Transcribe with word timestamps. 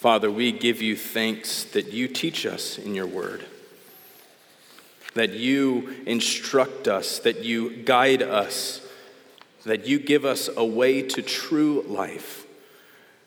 Father, 0.00 0.30
we 0.30 0.50
give 0.50 0.80
you 0.80 0.96
thanks 0.96 1.64
that 1.64 1.92
you 1.92 2.08
teach 2.08 2.46
us 2.46 2.78
in 2.78 2.94
your 2.94 3.06
word, 3.06 3.44
that 5.12 5.34
you 5.34 5.94
instruct 6.06 6.88
us, 6.88 7.18
that 7.18 7.44
you 7.44 7.76
guide 7.84 8.22
us, 8.22 8.80
that 9.66 9.86
you 9.86 9.98
give 9.98 10.24
us 10.24 10.48
a 10.56 10.64
way 10.64 11.02
to 11.02 11.20
true 11.20 11.84
life. 11.86 12.46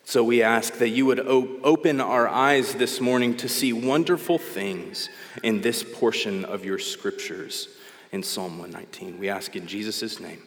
So 0.04 0.24
we 0.24 0.42
ask 0.42 0.80
that 0.80 0.90
you 0.90 1.06
would 1.06 1.20
open 1.20 2.02
our 2.02 2.28
eyes 2.28 2.74
this 2.74 3.00
morning 3.00 3.38
to 3.38 3.48
see 3.48 3.72
wonderful 3.72 4.40
things 4.40 5.10
in 5.44 5.62
this 5.62 5.84
portion 5.84 6.44
of 6.44 6.66
your 6.66 6.80
scriptures 6.80 7.68
in 8.12 8.24
Psalm 8.24 8.58
119. 8.58 9.20
We 9.20 9.30
ask 9.30 9.56
in 9.56 9.68
Jesus' 9.68 10.20
name. 10.20 10.42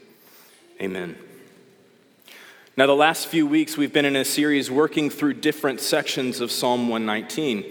Amen. 0.83 1.17
Now, 2.79 2.85
the 2.87 2.95
last 2.95 3.29
few 3.29 3.47
weeks, 3.47 3.79
we've 3.79 3.95
been 3.95 4.05
in 4.05 4.17
a 4.17 4.25
series 4.25 4.71
working 4.71 5.09
through 5.09 5.33
different 5.33 5.81
sections 5.81 6.43
of 6.43 6.51
Psalm 6.51 6.91
119. 6.91 7.65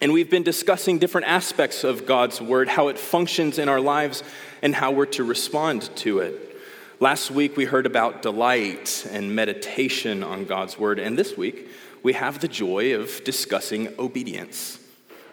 And 0.00 0.12
we've 0.12 0.30
been 0.30 0.44
discussing 0.44 0.98
different 1.00 1.26
aspects 1.26 1.82
of 1.82 2.06
God's 2.06 2.40
word, 2.40 2.68
how 2.68 2.86
it 2.86 3.00
functions 3.00 3.58
in 3.58 3.68
our 3.68 3.80
lives, 3.80 4.22
and 4.62 4.76
how 4.76 4.92
we're 4.92 5.06
to 5.06 5.24
respond 5.24 5.90
to 5.96 6.20
it. 6.20 6.56
Last 7.00 7.32
week, 7.32 7.56
we 7.56 7.64
heard 7.64 7.84
about 7.84 8.22
delight 8.22 9.08
and 9.10 9.34
meditation 9.34 10.22
on 10.22 10.44
God's 10.44 10.78
word. 10.78 11.00
And 11.00 11.18
this 11.18 11.36
week, 11.36 11.68
we 12.04 12.12
have 12.12 12.38
the 12.38 12.46
joy 12.46 12.94
of 12.94 13.24
discussing 13.24 13.92
obedience 13.98 14.78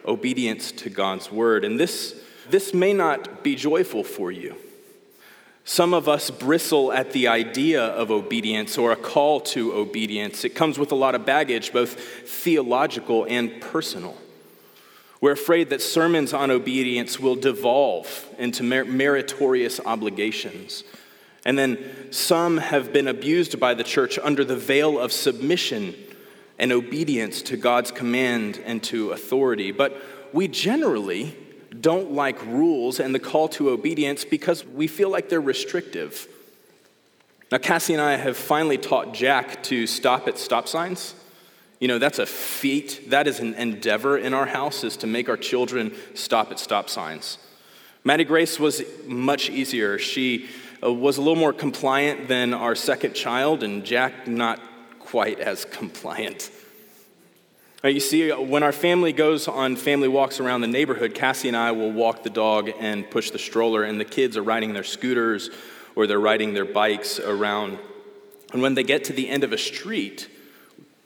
obedience 0.04 0.72
to 0.72 0.90
God's 0.90 1.30
word. 1.30 1.64
And 1.64 1.78
this, 1.78 2.20
this 2.50 2.74
may 2.74 2.92
not 2.92 3.44
be 3.44 3.54
joyful 3.54 4.02
for 4.02 4.32
you. 4.32 4.56
Some 5.64 5.94
of 5.94 6.08
us 6.08 6.30
bristle 6.30 6.92
at 6.92 7.12
the 7.12 7.28
idea 7.28 7.82
of 7.82 8.10
obedience 8.10 8.76
or 8.76 8.92
a 8.92 8.96
call 8.96 9.40
to 9.40 9.72
obedience. 9.72 10.44
It 10.44 10.54
comes 10.54 10.78
with 10.78 10.92
a 10.92 10.94
lot 10.94 11.14
of 11.14 11.24
baggage, 11.24 11.72
both 11.72 11.98
theological 12.28 13.24
and 13.24 13.60
personal. 13.62 14.16
We're 15.22 15.32
afraid 15.32 15.70
that 15.70 15.80
sermons 15.80 16.34
on 16.34 16.50
obedience 16.50 17.18
will 17.18 17.34
devolve 17.34 18.28
into 18.38 18.62
mer- 18.62 18.84
meritorious 18.84 19.80
obligations. 19.80 20.84
And 21.46 21.58
then 21.58 22.12
some 22.12 22.58
have 22.58 22.92
been 22.92 23.08
abused 23.08 23.58
by 23.58 23.72
the 23.72 23.84
church 23.84 24.18
under 24.18 24.44
the 24.44 24.56
veil 24.56 24.98
of 24.98 25.12
submission 25.12 25.94
and 26.58 26.72
obedience 26.72 27.40
to 27.42 27.56
God's 27.56 27.90
command 27.90 28.60
and 28.66 28.82
to 28.84 29.12
authority. 29.12 29.72
But 29.72 29.96
we 30.34 30.46
generally 30.46 31.34
don't 31.80 32.12
like 32.12 32.44
rules 32.46 33.00
and 33.00 33.14
the 33.14 33.18
call 33.18 33.48
to 33.48 33.70
obedience 33.70 34.24
because 34.24 34.64
we 34.64 34.86
feel 34.86 35.10
like 35.10 35.28
they're 35.28 35.40
restrictive. 35.40 36.28
Now, 37.50 37.58
Cassie 37.58 37.92
and 37.94 38.02
I 38.02 38.16
have 38.16 38.36
finally 38.36 38.78
taught 38.78 39.14
Jack 39.14 39.62
to 39.64 39.86
stop 39.86 40.26
at 40.28 40.38
stop 40.38 40.66
signs. 40.68 41.14
You 41.80 41.88
know, 41.88 41.98
that's 41.98 42.18
a 42.18 42.26
feat, 42.26 43.10
that 43.10 43.26
is 43.26 43.40
an 43.40 43.54
endeavor 43.54 44.16
in 44.16 44.32
our 44.32 44.46
house, 44.46 44.84
is 44.84 44.96
to 44.98 45.06
make 45.06 45.28
our 45.28 45.36
children 45.36 45.94
stop 46.14 46.50
at 46.50 46.58
stop 46.58 46.88
signs. 46.88 47.38
Maddie 48.04 48.24
Grace 48.24 48.58
was 48.58 48.82
much 49.06 49.50
easier. 49.50 49.98
She 49.98 50.48
uh, 50.82 50.92
was 50.92 51.16
a 51.16 51.20
little 51.20 51.36
more 51.36 51.52
compliant 51.52 52.28
than 52.28 52.54
our 52.54 52.74
second 52.74 53.14
child, 53.14 53.62
and 53.62 53.84
Jack 53.84 54.26
not 54.26 54.60
quite 54.98 55.38
as 55.40 55.64
compliant. 55.64 56.50
Now, 57.84 57.90
you 57.90 58.00
see, 58.00 58.32
uh, 58.32 58.40
when 58.40 58.62
our 58.62 58.72
family 58.72 59.12
goes 59.12 59.46
on 59.46 59.76
family 59.76 60.08
walks 60.08 60.40
around 60.40 60.62
the 60.62 60.66
neighborhood, 60.66 61.14
Cassie 61.14 61.48
and 61.48 61.56
I 61.56 61.72
will 61.72 61.92
walk 61.92 62.22
the 62.22 62.30
dog 62.30 62.70
and 62.80 63.08
push 63.10 63.30
the 63.30 63.38
stroller, 63.38 63.84
and 63.84 64.00
the 64.00 64.06
kids 64.06 64.38
are 64.38 64.42
riding 64.42 64.72
their 64.72 64.84
scooters 64.84 65.50
or 65.94 66.06
they're 66.06 66.18
riding 66.18 66.54
their 66.54 66.64
bikes 66.64 67.20
around. 67.20 67.78
And 68.54 68.62
when 68.62 68.72
they 68.72 68.84
get 68.84 69.04
to 69.04 69.12
the 69.12 69.28
end 69.28 69.44
of 69.44 69.52
a 69.52 69.58
street, 69.58 70.30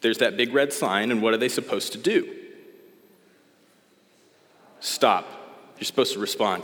there's 0.02 0.18
that 0.18 0.36
big 0.36 0.54
red 0.54 0.72
sign, 0.72 1.10
and 1.10 1.20
what 1.20 1.34
are 1.34 1.36
they 1.36 1.48
supposed 1.48 1.90
to 1.94 1.98
do? 1.98 2.32
Stop. 4.78 5.26
You're 5.78 5.84
supposed 5.84 6.12
to 6.12 6.20
respond. 6.20 6.62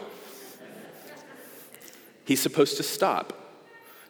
He's 2.25 2.41
supposed 2.41 2.77
to 2.77 2.85
stop. 2.85 3.33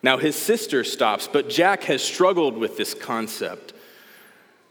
Now, 0.03 0.19
his 0.19 0.37
sister 0.37 0.85
stops, 0.85 1.31
but 1.33 1.49
Jack 1.49 1.85
has 1.85 2.05
struggled 2.05 2.59
with 2.59 2.77
this 2.77 2.93
concept. 2.93 3.73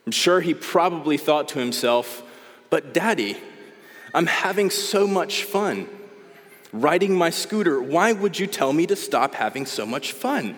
I'm 0.06 0.12
sure 0.12 0.42
he 0.42 0.54
probably 0.54 1.18
thought 1.18 1.50
to 1.50 1.60
himself, 1.60 2.24
but 2.70 2.94
daddy, 2.94 3.38
I'm 4.14 4.26
having 4.26 4.70
so 4.70 5.08
much 5.08 5.44
fun 5.44 5.88
riding 6.72 7.16
my 7.16 7.30
scooter. 7.30 7.82
Why 7.82 8.12
would 8.12 8.38
you 8.38 8.48
tell 8.48 8.74
me 8.74 8.86
to 8.88 8.96
stop 8.96 9.36
having 9.36 9.66
so 9.66 9.86
much 9.86 10.12
fun? 10.12 10.58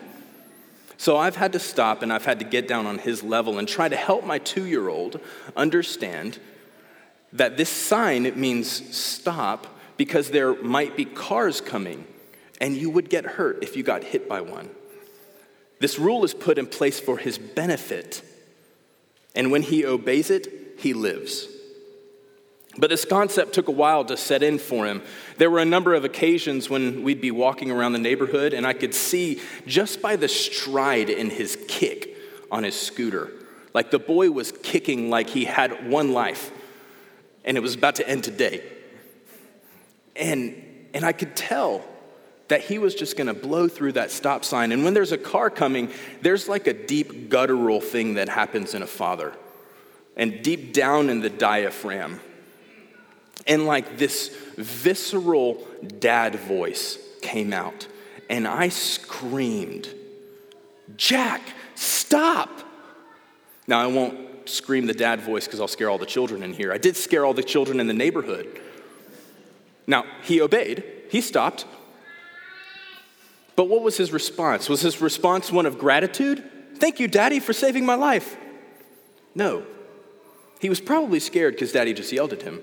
So 0.97 1.17
I've 1.17 1.35
had 1.35 1.53
to 1.53 1.59
stop 1.59 2.01
and 2.01 2.11
I've 2.11 2.25
had 2.25 2.39
to 2.39 2.45
get 2.45 2.67
down 2.67 2.87
on 2.87 2.99
his 2.99 3.21
level 3.21 3.59
and 3.59 3.67
try 3.67 3.89
to 3.89 3.95
help 3.95 4.25
my 4.25 4.39
two 4.39 4.65
year 4.65 4.87
old 4.87 5.19
understand 5.55 6.39
that 7.33 7.57
this 7.57 7.69
sign 7.69 8.39
means 8.39 8.95
stop 8.95 9.67
because 9.97 10.29
there 10.29 10.55
might 10.55 10.95
be 10.95 11.03
cars 11.03 11.59
coming 11.59 12.07
and 12.61 12.77
you 12.77 12.89
would 12.89 13.09
get 13.09 13.25
hurt 13.25 13.61
if 13.61 13.75
you 13.75 13.83
got 13.83 14.03
hit 14.03 14.29
by 14.29 14.39
one. 14.39 14.69
This 15.79 15.99
rule 15.99 16.23
is 16.23 16.33
put 16.33 16.57
in 16.57 16.65
place 16.65 16.99
for 16.99 17.17
his 17.17 17.37
benefit 17.37 18.23
and 19.35 19.51
when 19.51 19.61
he 19.61 19.85
obeys 19.85 20.29
it, 20.29 20.75
he 20.77 20.93
lives. 20.93 21.47
But 22.77 22.89
this 22.89 23.05
concept 23.05 23.53
took 23.53 23.67
a 23.67 23.71
while 23.71 24.03
to 24.05 24.17
set 24.17 24.43
in 24.43 24.59
for 24.59 24.85
him. 24.85 25.01
There 25.37 25.49
were 25.49 25.59
a 25.59 25.65
number 25.65 25.93
of 25.93 26.03
occasions 26.03 26.69
when 26.69 27.03
we'd 27.03 27.21
be 27.21 27.31
walking 27.31 27.71
around 27.71 27.93
the 27.93 27.99
neighborhood, 27.99 28.53
and 28.53 28.67
I 28.67 28.73
could 28.73 28.93
see 28.93 29.39
just 29.65 30.01
by 30.01 30.17
the 30.17 30.27
stride 30.27 31.09
in 31.09 31.29
his 31.29 31.57
kick 31.67 32.17
on 32.51 32.63
his 32.63 32.79
scooter, 32.79 33.31
like 33.73 33.91
the 33.91 33.99
boy 33.99 34.31
was 34.31 34.51
kicking 34.51 35.09
like 35.09 35.29
he 35.29 35.45
had 35.45 35.89
one 35.89 36.11
life, 36.11 36.51
and 37.45 37.55
it 37.55 37.61
was 37.61 37.75
about 37.75 37.95
to 37.95 38.07
end 38.07 38.23
today. 38.23 38.61
And, 40.15 40.89
and 40.93 41.05
I 41.05 41.13
could 41.13 41.35
tell 41.35 41.83
that 42.47 42.61
he 42.61 42.77
was 42.77 42.93
just 42.93 43.17
going 43.17 43.27
to 43.27 43.33
blow 43.33 43.67
through 43.67 43.93
that 43.93 44.11
stop 44.11 44.45
sign. 44.45 44.71
And 44.71 44.83
when 44.83 44.93
there's 44.93 45.11
a 45.11 45.17
car 45.17 45.49
coming, 45.49 45.91
there's 46.21 46.47
like 46.47 46.67
a 46.67 46.73
deep 46.73 47.29
guttural 47.29 47.81
thing 47.81 48.15
that 48.15 48.29
happens 48.29 48.73
in 48.73 48.81
a 48.81 48.87
father, 48.87 49.33
and 50.15 50.43
deep 50.43 50.73
down 50.73 51.09
in 51.09 51.21
the 51.21 51.29
diaphragm. 51.29 52.19
And 53.47 53.65
like 53.65 53.97
this 53.97 54.29
visceral 54.57 55.65
dad 55.99 56.35
voice 56.35 56.99
came 57.21 57.53
out, 57.53 57.87
and 58.29 58.47
I 58.47 58.69
screamed, 58.69 59.89
Jack, 60.97 61.41
stop! 61.75 62.49
Now, 63.67 63.79
I 63.81 63.87
won't 63.87 64.47
scream 64.47 64.85
the 64.85 64.93
dad 64.93 65.21
voice 65.21 65.45
because 65.45 65.59
I'll 65.59 65.67
scare 65.67 65.89
all 65.89 65.97
the 65.97 66.05
children 66.05 66.43
in 66.43 66.53
here. 66.53 66.71
I 66.71 66.77
did 66.77 66.95
scare 66.95 67.25
all 67.25 67.33
the 67.33 67.43
children 67.43 67.79
in 67.79 67.87
the 67.87 67.93
neighborhood. 67.93 68.61
Now, 69.87 70.05
he 70.23 70.41
obeyed, 70.41 70.83
he 71.09 71.21
stopped, 71.21 71.65
but 73.55 73.69
what 73.69 73.81
was 73.81 73.97
his 73.97 74.11
response? 74.11 74.67
Was 74.67 74.81
his 74.81 75.01
response 75.01 75.51
one 75.51 75.65
of 75.65 75.77
gratitude? 75.77 76.43
Thank 76.77 76.99
you, 76.99 77.07
Daddy, 77.07 77.39
for 77.39 77.53
saving 77.53 77.85
my 77.85 77.95
life. 77.95 78.35
No. 79.33 79.63
He 80.59 80.69
was 80.69 80.81
probably 80.81 81.19
scared 81.19 81.53
because 81.53 81.71
Daddy 81.71 81.93
just 81.93 82.11
yelled 82.11 82.33
at 82.33 82.41
him. 82.41 82.61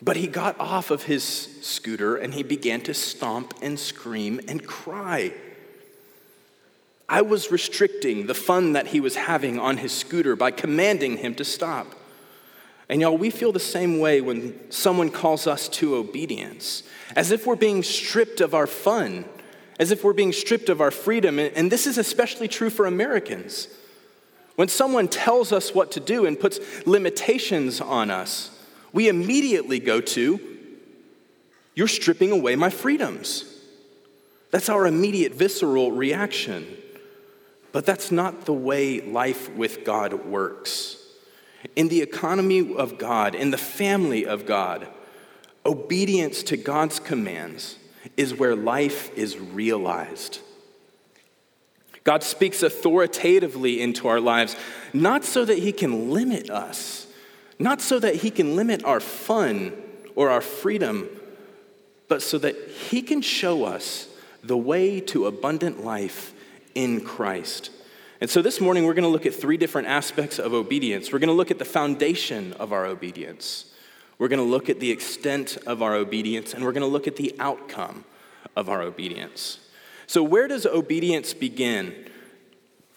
But 0.00 0.16
he 0.16 0.28
got 0.28 0.58
off 0.60 0.90
of 0.90 1.04
his 1.04 1.24
scooter 1.24 2.16
and 2.16 2.34
he 2.34 2.44
began 2.44 2.80
to 2.82 2.94
stomp 2.94 3.54
and 3.60 3.78
scream 3.78 4.40
and 4.46 4.64
cry. 4.64 5.32
I 7.08 7.22
was 7.22 7.50
restricting 7.50 8.26
the 8.26 8.34
fun 8.34 8.74
that 8.74 8.88
he 8.88 9.00
was 9.00 9.16
having 9.16 9.58
on 9.58 9.78
his 9.78 9.92
scooter 9.92 10.36
by 10.36 10.50
commanding 10.50 11.16
him 11.16 11.34
to 11.36 11.44
stop. 11.44 11.94
And 12.88 13.00
y'all, 13.00 13.18
we 13.18 13.30
feel 13.30 13.50
the 13.50 13.58
same 13.58 13.98
way 13.98 14.20
when 14.20 14.70
someone 14.70 15.10
calls 15.10 15.46
us 15.46 15.68
to 15.70 15.96
obedience, 15.96 16.82
as 17.16 17.32
if 17.32 17.46
we're 17.46 17.56
being 17.56 17.82
stripped 17.82 18.40
of 18.40 18.54
our 18.54 18.66
fun 18.66 19.24
as 19.78 19.90
if 19.90 20.02
we're 20.02 20.12
being 20.12 20.32
stripped 20.32 20.68
of 20.68 20.80
our 20.80 20.90
freedom. 20.90 21.38
And 21.38 21.70
this 21.70 21.86
is 21.86 21.98
especially 21.98 22.48
true 22.48 22.70
for 22.70 22.86
Americans. 22.86 23.68
When 24.56 24.68
someone 24.68 25.06
tells 25.06 25.52
us 25.52 25.74
what 25.74 25.92
to 25.92 26.00
do 26.00 26.26
and 26.26 26.38
puts 26.38 26.58
limitations 26.84 27.80
on 27.80 28.10
us, 28.10 28.50
we 28.92 29.08
immediately 29.08 29.78
go 29.78 30.00
to, 30.00 30.40
You're 31.74 31.88
stripping 31.88 32.32
away 32.32 32.56
my 32.56 32.70
freedoms. 32.70 33.44
That's 34.50 34.68
our 34.68 34.86
immediate 34.86 35.34
visceral 35.34 35.92
reaction. 35.92 36.66
But 37.70 37.86
that's 37.86 38.10
not 38.10 38.46
the 38.46 38.52
way 38.52 39.00
life 39.00 39.54
with 39.54 39.84
God 39.84 40.24
works. 40.24 40.96
In 41.76 41.88
the 41.88 42.02
economy 42.02 42.74
of 42.74 42.98
God, 42.98 43.34
in 43.34 43.50
the 43.50 43.58
family 43.58 44.26
of 44.26 44.46
God, 44.46 44.88
obedience 45.66 46.42
to 46.44 46.56
God's 46.56 46.98
commands 46.98 47.78
is 48.18 48.34
where 48.34 48.56
life 48.56 49.16
is 49.16 49.38
realized. 49.38 50.40
God 52.02 52.22
speaks 52.22 52.62
authoritatively 52.62 53.80
into 53.80 54.08
our 54.08 54.20
lives, 54.20 54.56
not 54.92 55.24
so 55.24 55.44
that 55.44 55.58
He 55.58 55.72
can 55.72 56.10
limit 56.10 56.50
us, 56.50 57.06
not 57.58 57.80
so 57.80 57.98
that 58.00 58.16
He 58.16 58.30
can 58.30 58.56
limit 58.56 58.84
our 58.84 59.00
fun 59.00 59.72
or 60.16 60.30
our 60.30 60.40
freedom, 60.40 61.08
but 62.08 62.20
so 62.20 62.38
that 62.38 62.56
He 62.68 63.02
can 63.02 63.22
show 63.22 63.64
us 63.64 64.08
the 64.42 64.56
way 64.56 65.00
to 65.00 65.26
abundant 65.26 65.84
life 65.84 66.34
in 66.74 67.00
Christ. 67.00 67.70
And 68.20 68.28
so 68.28 68.42
this 68.42 68.60
morning, 68.60 68.84
we're 68.84 68.94
going 68.94 69.04
to 69.04 69.08
look 69.10 69.26
at 69.26 69.34
three 69.34 69.56
different 69.56 69.86
aspects 69.86 70.40
of 70.40 70.52
obedience. 70.52 71.12
We're 71.12 71.20
going 71.20 71.28
to 71.28 71.34
look 71.34 71.52
at 71.52 71.60
the 71.60 71.64
foundation 71.64 72.52
of 72.54 72.72
our 72.72 72.84
obedience, 72.84 73.72
we're 74.18 74.28
going 74.28 74.38
to 74.38 74.44
look 74.44 74.68
at 74.68 74.80
the 74.80 74.90
extent 74.90 75.56
of 75.66 75.82
our 75.82 75.94
obedience, 75.94 76.54
and 76.54 76.64
we're 76.64 76.72
going 76.72 76.82
to 76.82 76.88
look 76.88 77.06
at 77.06 77.16
the 77.16 77.34
outcome 77.38 78.04
of 78.56 78.68
our 78.68 78.82
obedience. 78.82 79.60
So, 80.06 80.22
where 80.22 80.48
does 80.48 80.66
obedience 80.66 81.34
begin? 81.34 82.08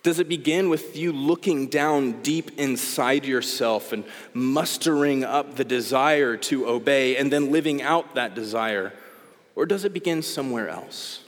Does 0.03 0.17
it 0.17 0.27
begin 0.27 0.69
with 0.69 0.97
you 0.97 1.11
looking 1.11 1.67
down 1.67 2.23
deep 2.23 2.57
inside 2.57 3.23
yourself 3.23 3.93
and 3.93 4.03
mustering 4.33 5.23
up 5.23 5.55
the 5.55 5.63
desire 5.63 6.37
to 6.37 6.67
obey 6.67 7.17
and 7.17 7.31
then 7.31 7.51
living 7.51 7.83
out 7.83 8.15
that 8.15 8.33
desire? 8.33 8.93
Or 9.55 9.67
does 9.67 9.85
it 9.85 9.93
begin 9.93 10.23
somewhere 10.23 10.69
else? 10.69 11.23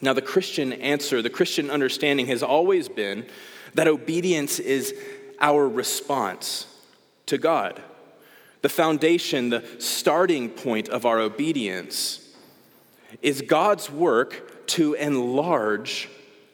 Now, 0.00 0.14
the 0.14 0.22
Christian 0.22 0.72
answer, 0.72 1.22
the 1.22 1.30
Christian 1.30 1.70
understanding 1.70 2.26
has 2.26 2.42
always 2.42 2.88
been 2.88 3.26
that 3.74 3.86
obedience 3.86 4.58
is 4.58 4.94
our 5.40 5.68
response 5.68 6.66
to 7.26 7.38
God. 7.38 7.80
The 8.62 8.68
foundation, 8.68 9.50
the 9.50 9.64
starting 9.78 10.50
point 10.50 10.88
of 10.88 11.06
our 11.06 11.18
obedience 11.18 12.28
is 13.22 13.42
God's 13.42 13.90
work 13.90 14.66
to 14.68 14.94
enlarge 14.94 16.08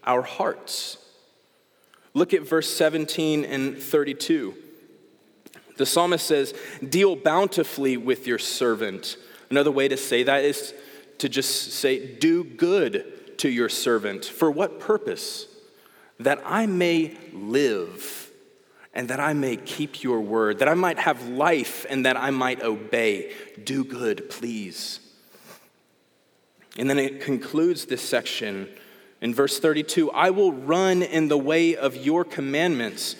our 0.04 0.22
hearts. 0.22 0.98
Look 2.14 2.32
at 2.32 2.42
verse 2.42 2.72
17 2.72 3.44
and 3.44 3.76
32. 3.76 4.54
The 5.76 5.86
psalmist 5.86 6.26
says, 6.26 6.54
Deal 6.88 7.16
bountifully 7.16 7.96
with 7.96 8.26
your 8.26 8.38
servant. 8.38 9.16
Another 9.50 9.70
way 9.70 9.88
to 9.88 9.96
say 9.96 10.22
that 10.22 10.44
is 10.44 10.72
to 11.18 11.28
just 11.28 11.72
say, 11.72 12.14
Do 12.16 12.44
good 12.44 13.38
to 13.38 13.50
your 13.50 13.68
servant. 13.68 14.24
For 14.24 14.50
what 14.50 14.80
purpose? 14.80 15.46
That 16.18 16.40
I 16.46 16.64
may 16.66 17.16
live 17.32 18.25
and 18.96 19.08
that 19.08 19.20
I 19.20 19.34
may 19.34 19.58
keep 19.58 20.02
your 20.02 20.22
word, 20.22 20.60
that 20.60 20.68
I 20.68 20.74
might 20.74 20.98
have 20.98 21.28
life 21.28 21.84
and 21.90 22.06
that 22.06 22.16
I 22.16 22.30
might 22.30 22.62
obey. 22.62 23.30
Do 23.62 23.84
good, 23.84 24.30
please. 24.30 25.00
And 26.78 26.88
then 26.88 26.98
it 26.98 27.20
concludes 27.20 27.84
this 27.84 28.00
section 28.00 28.70
in 29.20 29.34
verse 29.34 29.60
32 29.60 30.10
I 30.12 30.30
will 30.30 30.54
run 30.54 31.02
in 31.02 31.28
the 31.28 31.36
way 31.36 31.76
of 31.76 31.94
your 31.94 32.24
commandments 32.24 33.16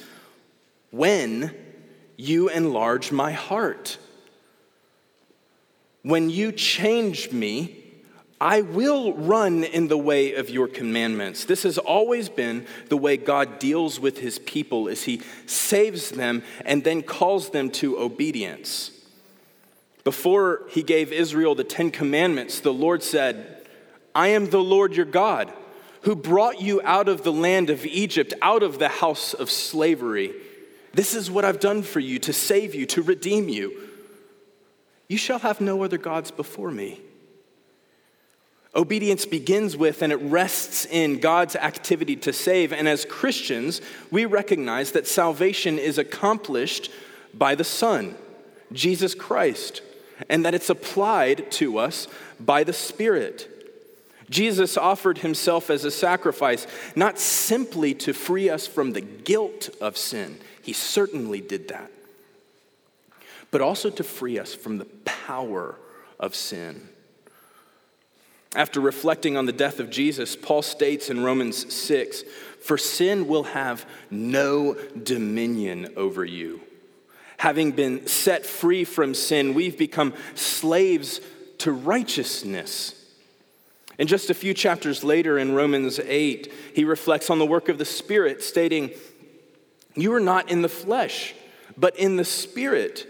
when 0.93 1.55
you 2.17 2.49
enlarge 2.49 3.13
my 3.13 3.33
heart. 3.33 3.99
When 6.01 6.31
you 6.31 6.53
change 6.53 7.33
me, 7.33 7.86
I 8.41 8.61
will 8.61 9.15
run 9.15 9.65
in 9.65 9.89
the 9.89 9.97
way 9.97 10.35
of 10.35 10.51
your 10.51 10.69
commandments. 10.69 11.47
This 11.47 11.63
has 11.63 11.79
always 11.79 12.29
been 12.29 12.67
the 12.89 12.97
way 12.97 13.17
God 13.17 13.59
deals 13.59 13.99
with 13.99 14.19
his 14.19 14.39
people 14.41 14.89
is 14.89 15.05
he 15.05 15.23
saves 15.47 16.11
them 16.11 16.43
and 16.65 16.85
then 16.85 17.03
calls 17.03 17.51
them 17.51 17.71
to 17.71 17.99
obedience. 17.99 18.91
Before 20.05 20.63
he 20.69 20.83
gave 20.83 21.13
Israel 21.13 21.55
the 21.55 21.65
10 21.65 21.91
commandments, 21.91 22.61
the 22.61 22.75
Lord 22.75 23.03
said, 23.03 23.67
"I 24.15 24.29
am 24.29 24.51
the 24.51 24.63
Lord 24.63 24.95
your 24.95 25.07
God, 25.07 25.53
who 26.03 26.15
brought 26.15 26.61
you 26.61 26.83
out 26.85 27.09
of 27.09 27.23
the 27.23 27.33
land 27.33 27.71
of 27.71 27.87
Egypt, 27.87 28.35
out 28.43 28.63
of 28.63 28.79
the 28.79 28.89
house 28.89 29.33
of 29.33 29.51
slavery. 29.51 30.35
This 30.93 31.15
is 31.15 31.31
what 31.31 31.45
I've 31.45 31.59
done 31.59 31.83
for 31.83 32.01
you 32.01 32.19
to 32.21 32.33
save 32.33 32.75
you, 32.75 32.87
to 32.87 33.03
redeem 33.03 33.49
you. 33.49 33.73
You 35.09 35.17
shall 35.17 35.39
have 35.39 35.61
no 35.61 35.83
other 35.83 35.99
gods 35.99 36.31
before 36.31 36.71
me." 36.71 37.01
Obedience 38.77 39.25
begins 39.25 39.75
with 39.75 40.03
and 40.03 40.13
it 40.13 40.17
rests 40.17 40.85
in 40.85 41.19
God's 41.19 41.57
activity 41.57 42.15
to 42.17 42.33
save. 42.33 42.75
And 42.75 42.87
as 42.87 43.07
Christians, 43.07 43.81
we 44.11 44.27
recognize 44.27 44.93
that 44.93 45.07
salvation 45.07 45.79
is 45.79 45.97
accomplished 45.97 46.91
by 47.33 47.55
the 47.55 47.65
Son, 47.65 48.15
Jesus 48.73 49.15
Christ, 49.15 49.81
and 50.29 50.45
that 50.45 50.55
it's 50.55 50.69
applied 50.69 51.51
to 51.53 51.79
us 51.79 52.07
by 52.39 52.65
the 52.65 52.75
Spirit. 52.75 53.49
Jesus 54.29 54.77
offered 54.77 55.19
himself 55.19 55.71
as 55.71 55.85
a 55.85 55.91
sacrifice, 55.91 56.67
not 56.95 57.19
simply 57.19 57.95
to 57.95 58.13
free 58.13 58.51
us 58.51 58.67
from 58.67 58.93
the 58.93 59.01
guilt 59.01 59.71
of 59.81 59.97
sin, 59.97 60.39
he 60.63 60.73
certainly 60.73 61.41
did 61.41 61.69
that, 61.69 61.91
but 63.51 63.61
also 63.61 63.89
to 63.89 64.03
free 64.03 64.39
us 64.39 64.55
from 64.55 64.79
the 64.79 64.85
power 65.05 65.77
of 66.19 66.35
sin. 66.35 66.89
After 68.57 68.81
reflecting 68.81 69.37
on 69.37 69.45
the 69.45 69.53
death 69.53 69.81
of 69.81 69.91
Jesus, 69.91 70.35
Paul 70.35 70.63
states 70.63 71.11
in 71.11 71.23
Romans 71.23 71.73
6 71.73 72.25
For 72.63 72.79
sin 72.79 73.29
will 73.29 73.43
have 73.43 73.85
no 74.11 74.79
dominion 75.01 75.93
over 75.95 76.25
you. 76.25 76.63
Having 77.37 77.73
been 77.73 78.07
set 78.07 78.47
free 78.47 78.85
from 78.85 79.15
sin, 79.15 79.53
we've 79.53 79.77
become 79.77 80.15
slaves 80.35 81.21
to 81.59 81.71
righteousness. 81.71 82.95
And 83.99 84.09
just 84.09 84.31
a 84.31 84.35
few 84.35 84.55
chapters 84.55 85.05
later 85.05 85.39
in 85.39 85.55
Romans 85.55 86.01
8, 86.01 86.51
he 86.75 86.85
reflects 86.85 87.29
on 87.29 87.39
the 87.39 87.45
work 87.45 87.69
of 87.69 87.77
the 87.77 87.85
Spirit, 87.85 88.43
stating, 88.43 88.91
You 89.95 90.15
are 90.15 90.21
not 90.21 90.51
in 90.51 90.63
the 90.63 90.69
flesh, 90.71 91.35
but 91.77 91.95
in 91.99 92.17
the 92.17 92.25
Spirit 92.25 93.07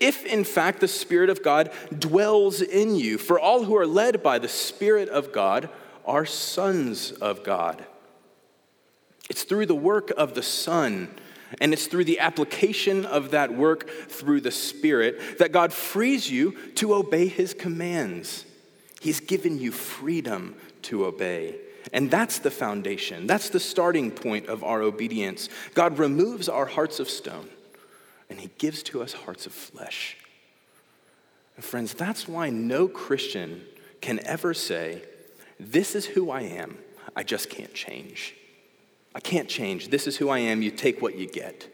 if 0.00 0.24
in 0.24 0.44
fact 0.44 0.80
the 0.80 0.88
Spirit 0.88 1.30
of 1.30 1.42
God 1.42 1.70
dwells 1.96 2.62
in 2.62 2.96
you. 2.96 3.18
For 3.18 3.38
all 3.38 3.64
who 3.64 3.76
are 3.76 3.86
led 3.86 4.22
by 4.22 4.38
the 4.38 4.48
Spirit 4.48 5.10
of 5.10 5.32
God 5.32 5.68
are 6.06 6.26
sons 6.26 7.12
of 7.12 7.44
God. 7.44 7.84
It's 9.28 9.44
through 9.44 9.66
the 9.66 9.74
work 9.74 10.10
of 10.16 10.34
the 10.34 10.42
Son, 10.42 11.14
and 11.60 11.72
it's 11.72 11.86
through 11.86 12.04
the 12.04 12.18
application 12.18 13.04
of 13.04 13.30
that 13.30 13.54
work 13.54 13.88
through 14.08 14.40
the 14.40 14.50
Spirit 14.50 15.38
that 15.38 15.52
God 15.52 15.72
frees 15.72 16.28
you 16.30 16.56
to 16.76 16.94
obey 16.94 17.28
His 17.28 17.54
commands. 17.54 18.44
He's 19.00 19.20
given 19.20 19.58
you 19.58 19.70
freedom 19.70 20.56
to 20.82 21.04
obey. 21.04 21.56
And 21.92 22.10
that's 22.10 22.38
the 22.38 22.50
foundation. 22.50 23.26
That's 23.26 23.50
the 23.50 23.60
starting 23.60 24.10
point 24.10 24.46
of 24.46 24.62
our 24.62 24.82
obedience. 24.82 25.48
God 25.74 25.98
removes 25.98 26.48
our 26.48 26.66
hearts 26.66 27.00
of 27.00 27.08
stone 27.08 27.48
and 28.30 28.40
he 28.40 28.50
gives 28.56 28.82
to 28.84 29.02
us 29.02 29.12
hearts 29.12 29.44
of 29.44 29.52
flesh. 29.52 30.16
And 31.56 31.64
friends, 31.64 31.92
that's 31.92 32.26
why 32.26 32.48
no 32.48 32.88
Christian 32.88 33.62
can 34.00 34.24
ever 34.24 34.54
say, 34.54 35.02
This 35.58 35.94
is 35.94 36.06
who 36.06 36.30
I 36.30 36.42
am, 36.42 36.78
I 37.14 37.22
just 37.22 37.50
can't 37.50 37.74
change. 37.74 38.34
I 39.14 39.20
can't 39.20 39.48
change. 39.48 39.88
This 39.88 40.06
is 40.06 40.16
who 40.16 40.28
I 40.28 40.38
am. 40.38 40.62
You 40.62 40.70
take 40.70 41.02
what 41.02 41.18
you 41.18 41.26
get. 41.26 41.68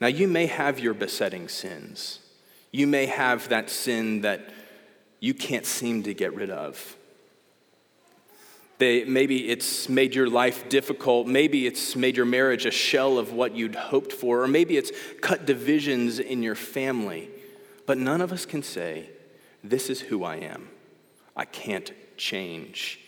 Now, 0.00 0.08
you 0.08 0.26
may 0.26 0.46
have 0.46 0.80
your 0.80 0.92
besetting 0.92 1.48
sins. 1.48 2.18
You 2.72 2.86
may 2.86 3.06
have 3.06 3.48
that 3.48 3.70
sin 3.70 4.22
that 4.22 4.52
you 5.20 5.32
can't 5.34 5.64
seem 5.64 6.02
to 6.04 6.14
get 6.14 6.34
rid 6.34 6.50
of. 6.50 6.96
They, 8.78 9.04
maybe 9.04 9.48
it's 9.48 9.88
made 9.88 10.14
your 10.14 10.28
life 10.28 10.68
difficult. 10.68 11.26
Maybe 11.26 11.66
it's 11.66 11.96
made 11.96 12.16
your 12.16 12.26
marriage 12.26 12.64
a 12.64 12.70
shell 12.70 13.18
of 13.18 13.32
what 13.32 13.54
you'd 13.54 13.74
hoped 13.74 14.12
for. 14.12 14.42
Or 14.42 14.48
maybe 14.48 14.76
it's 14.76 14.92
cut 15.20 15.46
divisions 15.46 16.18
in 16.18 16.42
your 16.42 16.54
family. 16.54 17.28
But 17.86 17.98
none 17.98 18.20
of 18.20 18.32
us 18.32 18.46
can 18.46 18.62
say, 18.62 19.10
This 19.64 19.90
is 19.90 20.00
who 20.00 20.24
I 20.24 20.36
am. 20.36 20.68
I 21.36 21.44
can't 21.44 21.90
change. 22.16 23.00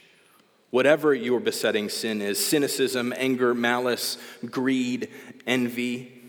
Whatever 0.71 1.15
your 1.15 1.41
besetting 1.41 1.89
sin 1.89 2.23
is 2.23 2.45
cynicism, 2.45 3.13
anger, 3.17 3.55
malice, 3.55 4.19
greed, 4.51 5.09
envy 5.47 6.21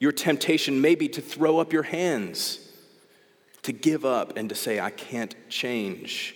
your 0.00 0.12
temptation 0.12 0.80
may 0.80 0.94
be 0.94 1.08
to 1.08 1.20
throw 1.20 1.58
up 1.58 1.72
your 1.72 1.84
hands, 1.84 2.58
to 3.62 3.72
give 3.72 4.04
up, 4.04 4.36
and 4.36 4.48
to 4.48 4.54
say, 4.54 4.80
I 4.80 4.90
can't 4.90 5.34
change. 5.50 6.34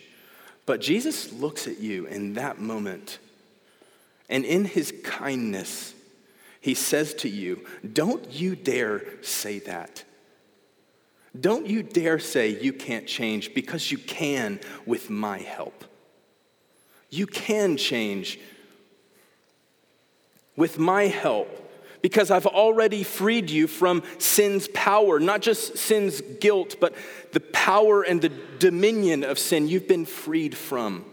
But 0.66 0.80
Jesus 0.80 1.32
looks 1.32 1.66
at 1.66 1.80
you 1.80 2.06
in 2.06 2.34
that 2.34 2.58
moment, 2.58 3.18
and 4.28 4.44
in 4.44 4.64
his 4.64 4.92
kindness, 5.04 5.94
he 6.60 6.74
says 6.74 7.12
to 7.14 7.28
you, 7.28 7.66
Don't 7.92 8.30
you 8.30 8.56
dare 8.56 9.02
say 9.22 9.58
that. 9.60 10.04
Don't 11.38 11.66
you 11.66 11.82
dare 11.82 12.18
say 12.18 12.60
you 12.60 12.72
can't 12.72 13.06
change 13.06 13.54
because 13.54 13.90
you 13.90 13.98
can 13.98 14.60
with 14.86 15.10
my 15.10 15.38
help. 15.38 15.84
You 17.10 17.26
can 17.26 17.76
change 17.76 18.38
with 20.56 20.78
my 20.78 21.08
help 21.08 21.63
because 22.04 22.30
I've 22.30 22.44
already 22.44 23.02
freed 23.02 23.48
you 23.48 23.66
from 23.66 24.02
sin's 24.18 24.68
power, 24.68 25.18
not 25.18 25.40
just 25.40 25.78
sin's 25.78 26.20
guilt, 26.20 26.76
but 26.78 26.94
the 27.32 27.40
power 27.40 28.02
and 28.02 28.20
the 28.20 28.28
dominion 28.58 29.24
of 29.24 29.38
sin 29.38 29.68
you've 29.68 29.88
been 29.88 30.04
freed 30.04 30.54
from. 30.54 31.06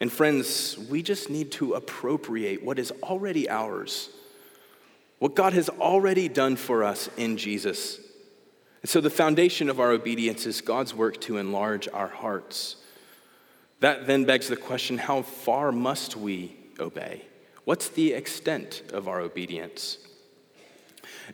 And 0.00 0.10
friends, 0.10 0.76
we 0.90 1.04
just 1.04 1.30
need 1.30 1.52
to 1.52 1.74
appropriate 1.74 2.64
what 2.64 2.80
is 2.80 2.90
already 3.00 3.48
ours, 3.48 4.10
what 5.20 5.36
God 5.36 5.52
has 5.52 5.68
already 5.68 6.28
done 6.28 6.56
for 6.56 6.82
us 6.82 7.08
in 7.16 7.36
Jesus. 7.36 8.00
And 8.82 8.90
so 8.90 9.00
the 9.00 9.08
foundation 9.08 9.70
of 9.70 9.78
our 9.78 9.92
obedience 9.92 10.46
is 10.46 10.60
God's 10.60 10.92
work 10.92 11.20
to 11.20 11.36
enlarge 11.36 11.86
our 11.92 12.08
hearts. 12.08 12.74
That 13.78 14.08
then 14.08 14.24
begs 14.24 14.48
the 14.48 14.56
question 14.56 14.98
how 14.98 15.22
far 15.22 15.70
must 15.70 16.16
we 16.16 16.56
obey? 16.80 17.22
What's 17.66 17.88
the 17.88 18.12
extent 18.12 18.84
of 18.92 19.08
our 19.08 19.18
obedience? 19.18 19.98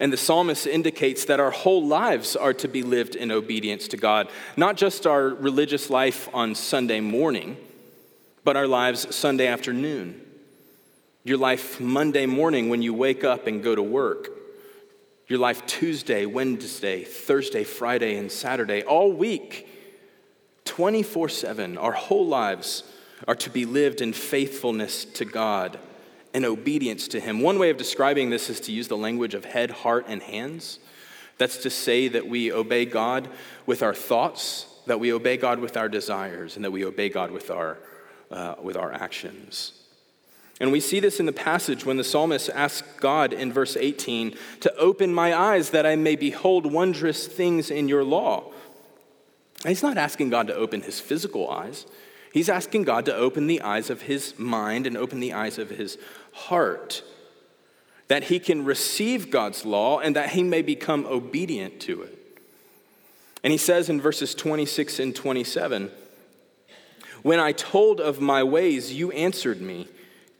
And 0.00 0.10
the 0.10 0.16
psalmist 0.16 0.66
indicates 0.66 1.26
that 1.26 1.40
our 1.40 1.50
whole 1.50 1.86
lives 1.86 2.36
are 2.36 2.54
to 2.54 2.68
be 2.68 2.82
lived 2.82 3.16
in 3.16 3.30
obedience 3.30 3.86
to 3.88 3.98
God, 3.98 4.30
not 4.56 4.78
just 4.78 5.06
our 5.06 5.28
religious 5.28 5.90
life 5.90 6.30
on 6.32 6.54
Sunday 6.54 7.00
morning, 7.00 7.58
but 8.44 8.56
our 8.56 8.66
lives 8.66 9.14
Sunday 9.14 9.46
afternoon, 9.46 10.22
your 11.22 11.36
life 11.36 11.78
Monday 11.78 12.24
morning 12.24 12.70
when 12.70 12.80
you 12.80 12.94
wake 12.94 13.24
up 13.24 13.46
and 13.46 13.62
go 13.62 13.74
to 13.74 13.82
work, 13.82 14.30
your 15.28 15.38
life 15.38 15.66
Tuesday, 15.66 16.24
Wednesday, 16.24 17.04
Thursday, 17.04 17.62
Friday, 17.62 18.16
and 18.16 18.32
Saturday, 18.32 18.82
all 18.82 19.12
week, 19.12 19.68
24 20.64 21.28
7. 21.28 21.76
Our 21.76 21.92
whole 21.92 22.26
lives 22.26 22.84
are 23.28 23.34
to 23.34 23.50
be 23.50 23.66
lived 23.66 24.00
in 24.00 24.14
faithfulness 24.14 25.04
to 25.04 25.26
God 25.26 25.78
and 26.34 26.44
obedience 26.44 27.08
to 27.08 27.20
Him. 27.20 27.40
One 27.40 27.58
way 27.58 27.70
of 27.70 27.76
describing 27.76 28.30
this 28.30 28.50
is 28.50 28.60
to 28.60 28.72
use 28.72 28.88
the 28.88 28.96
language 28.96 29.34
of 29.34 29.44
head, 29.44 29.70
heart, 29.70 30.06
and 30.08 30.22
hands. 30.22 30.78
That's 31.38 31.58
to 31.58 31.70
say 31.70 32.08
that 32.08 32.26
we 32.28 32.52
obey 32.52 32.84
God 32.84 33.28
with 33.66 33.82
our 33.82 33.94
thoughts, 33.94 34.66
that 34.86 35.00
we 35.00 35.12
obey 35.12 35.36
God 35.36 35.58
with 35.58 35.76
our 35.76 35.88
desires, 35.88 36.56
and 36.56 36.64
that 36.64 36.70
we 36.70 36.84
obey 36.84 37.08
God 37.08 37.30
with 37.30 37.50
our, 37.50 37.78
uh, 38.30 38.54
with 38.62 38.76
our 38.76 38.92
actions. 38.92 39.72
And 40.60 40.70
we 40.70 40.80
see 40.80 41.00
this 41.00 41.18
in 41.18 41.26
the 41.26 41.32
passage 41.32 41.84
when 41.84 41.96
the 41.96 42.04
psalmist 42.04 42.48
asks 42.50 42.86
God 42.98 43.32
in 43.32 43.52
verse 43.52 43.76
18 43.76 44.36
to 44.60 44.74
open 44.76 45.12
my 45.12 45.34
eyes 45.34 45.70
that 45.70 45.86
I 45.86 45.96
may 45.96 46.14
behold 46.14 46.70
wondrous 46.70 47.26
things 47.26 47.70
in 47.70 47.88
your 47.88 48.04
law. 48.04 48.44
And 49.64 49.70
he's 49.70 49.82
not 49.82 49.96
asking 49.96 50.30
God 50.30 50.46
to 50.48 50.54
open 50.54 50.82
his 50.82 51.00
physical 51.00 51.50
eyes. 51.50 51.86
He's 52.32 52.48
asking 52.48 52.84
God 52.84 53.04
to 53.06 53.14
open 53.14 53.46
the 53.46 53.60
eyes 53.60 53.90
of 53.90 54.02
his 54.02 54.38
mind 54.38 54.86
and 54.86 54.96
open 54.96 55.20
the 55.20 55.32
eyes 55.32 55.58
of 55.58 55.70
his 55.70 55.98
heart, 56.32 57.02
that 58.08 58.24
he 58.24 58.38
can 58.38 58.64
receive 58.64 59.30
God's 59.30 59.64
law 59.64 60.00
and 60.00 60.16
that 60.16 60.30
he 60.30 60.42
may 60.42 60.62
become 60.62 61.06
obedient 61.06 61.80
to 61.82 62.02
it. 62.02 62.18
And 63.42 63.50
he 63.50 63.58
says 63.58 63.88
in 63.88 64.00
verses 64.00 64.34
26 64.34 64.98
and 64.98 65.14
27 65.16 65.90
When 67.22 67.40
I 67.40 67.52
told 67.52 68.00
of 68.00 68.20
my 68.20 68.42
ways, 68.42 68.92
you 68.92 69.10
answered 69.12 69.60
me. 69.60 69.88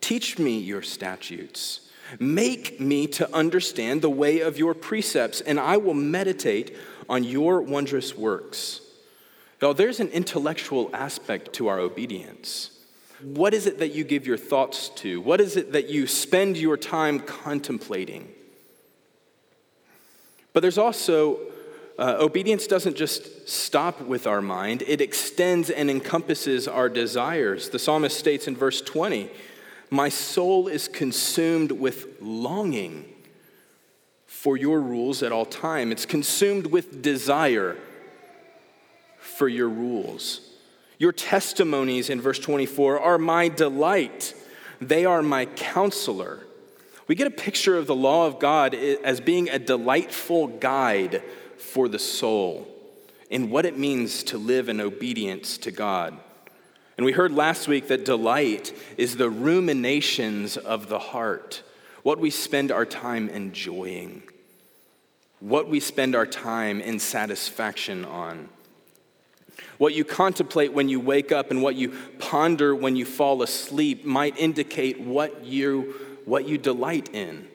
Teach 0.01 0.39
me 0.39 0.59
your 0.59 0.83
statutes. 0.83 1.89
Make 2.19 2.81
me 2.81 3.07
to 3.09 3.35
understand 3.35 4.03
the 4.03 4.11
way 4.11 4.41
of 4.41 4.59
your 4.59 4.75
precepts, 4.75 5.41
and 5.41 5.59
I 5.59 5.77
will 5.79 5.95
meditate 5.95 6.77
on 7.09 7.25
your 7.25 7.63
wondrous 7.63 8.17
works. 8.17 8.81
Now, 9.63 9.73
there's 9.73 10.01
an 10.01 10.09
intellectual 10.09 10.91
aspect 10.93 11.53
to 11.55 11.69
our 11.69 11.79
obedience. 11.79 12.71
What 13.23 13.55
is 13.55 13.67
it 13.67 13.79
that 13.79 13.95
you 13.95 14.05
give 14.05 14.27
your 14.27 14.37
thoughts 14.37 14.89
to? 14.97 15.21
What 15.21 15.41
is 15.41 15.57
it 15.57 15.73
that 15.73 15.89
you 15.89 16.07
spend 16.07 16.57
your 16.57 16.77
time 16.77 17.21
contemplating? 17.21 18.29
But 20.53 20.61
there's 20.61 20.79
also, 20.79 21.39
uh, 21.99 22.17
obedience 22.19 22.67
doesn't 22.67 22.97
just 22.97 23.49
stop 23.49 24.01
with 24.01 24.27
our 24.27 24.43
mind, 24.43 24.83
it 24.87 25.01
extends 25.01 25.71
and 25.71 25.89
encompasses 25.89 26.67
our 26.67 26.89
desires. 26.89 27.71
The 27.71 27.79
psalmist 27.79 28.19
states 28.19 28.49
in 28.49 28.57
verse 28.57 28.81
20, 28.81 29.31
My 29.91 30.09
soul 30.09 30.69
is 30.69 30.89
consumed 30.89 31.73
with 31.73 32.21
longing 32.21 33.09
for 34.27 34.57
your 34.57 34.81
rules 34.81 35.23
at 35.23 35.31
all 35.31 35.47
time. 35.47 35.93
It's 35.93 36.07
consumed 36.07 36.67
with 36.67 37.03
desire 37.03 37.77
for 39.21 39.49
your 39.49 39.69
rules. 39.69 40.52
Your 41.03 41.11
testimonies 41.11 42.11
in 42.11 42.21
verse 42.21 42.39
24 42.39 43.01
are 43.01 43.19
my 43.19 43.49
delight, 43.49 44.35
they 44.81 45.05
are 45.05 45.21
my 45.21 45.47
counselor. 45.47 46.47
We 47.09 47.17
get 47.17 47.27
a 47.27 47.33
picture 47.33 47.77
of 47.77 47.89
the 47.89 47.95
law 47.97 48.29
of 48.29 48.39
God 48.39 48.73
as 48.73 49.21
being 49.21 49.49
a 49.49 49.59
delightful 49.59 50.47
guide 50.47 51.25
for 51.59 51.89
the 51.89 51.99
soul 51.99 52.69
in 53.29 53.51
what 53.51 53.67
it 53.67 53.77
means 53.77 54.23
to 54.23 54.39
live 54.39 54.69
in 54.69 54.81
obedience 54.81 55.59
to 55.59 55.73
God. 55.73 56.17
And 56.97 57.05
we 57.05 57.11
heard 57.11 57.33
last 57.33 57.67
week 57.67 57.89
that 57.89 58.05
delight 58.05 58.73
is 58.97 59.17
the 59.17 59.29
ruminations 59.29 60.57
of 60.57 60.89
the 60.89 61.01
heart, 61.01 61.65
what 62.05 62.21
we 62.21 62.31
spend 62.31 62.71
our 62.71 62.87
time 62.87 63.29
enjoying, 63.29 64.23
what 65.41 65.69
we 65.69 65.81
spend 65.81 66.15
our 66.15 66.27
time 66.27 66.81
in 66.81 67.01
satisfaction 67.01 68.05
on. 68.05 68.49
What 69.79 69.95
you 69.95 70.05
contemplate 70.05 70.73
when 70.73 70.89
you 70.89 71.01
wake 71.01 71.33
up 71.33 71.51
and 71.51 71.63
what 71.63 71.75
you 71.75 71.97
ponder 72.19 72.75
when 72.75 72.97
you 72.97 73.05
fall 73.05 73.43
asleep 73.43 74.05
might 74.05 74.39
indicate 74.39 75.01
what 75.01 75.45
you, 75.45 75.95
what 76.25 76.47
you 76.47 76.59
delight 76.59 77.15
in, 77.15 77.49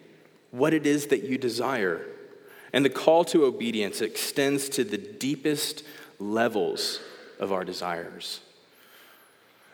what 0.51 0.73
it 0.73 0.85
is 0.85 1.07
that 1.07 1.23
you 1.23 1.37
desire. 1.37 2.05
And 2.73 2.83
the 2.83 2.89
call 2.89 3.23
to 3.25 3.45
obedience 3.45 4.01
extends 4.01 4.69
to 4.69 4.83
the 4.83 4.97
deepest 4.97 5.83
levels 6.19 6.99
of 7.39 7.51
our 7.51 7.63
desires. 7.63 8.41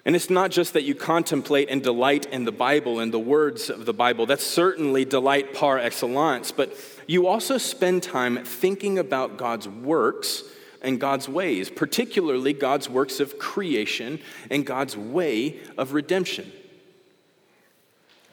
And 0.06 0.16
it's 0.16 0.30
not 0.30 0.52
just 0.52 0.74
that 0.74 0.84
you 0.84 0.96
contemplate 0.96 1.70
and 1.70 1.82
delight 1.82 2.26
in 2.26 2.44
the 2.44 2.52
Bible 2.52 3.00
and 3.00 3.14
the 3.14 3.20
words 3.20 3.70
of 3.70 3.86
the 3.86 3.94
Bible. 3.94 4.26
That's 4.26 4.46
certainly 4.46 5.06
delight 5.06 5.54
par 5.54 5.80
excellence. 5.80 6.52
But 6.52 6.76
you 7.08 7.28
also 7.28 7.58
spend 7.58 8.04
time 8.04 8.44
thinking 8.44 9.00
about 9.00 9.38
God's 9.38 9.68
works 9.68 10.44
and 10.84 11.00
God's 11.00 11.30
ways, 11.30 11.70
particularly 11.70 12.54
God's 12.54 12.90
works 12.90 13.20
of 13.20 13.40
creation 13.40 14.20
and 14.50 14.66
God's 14.66 14.98
way 14.98 15.60
of 15.78 15.94
redemption. 15.94 16.52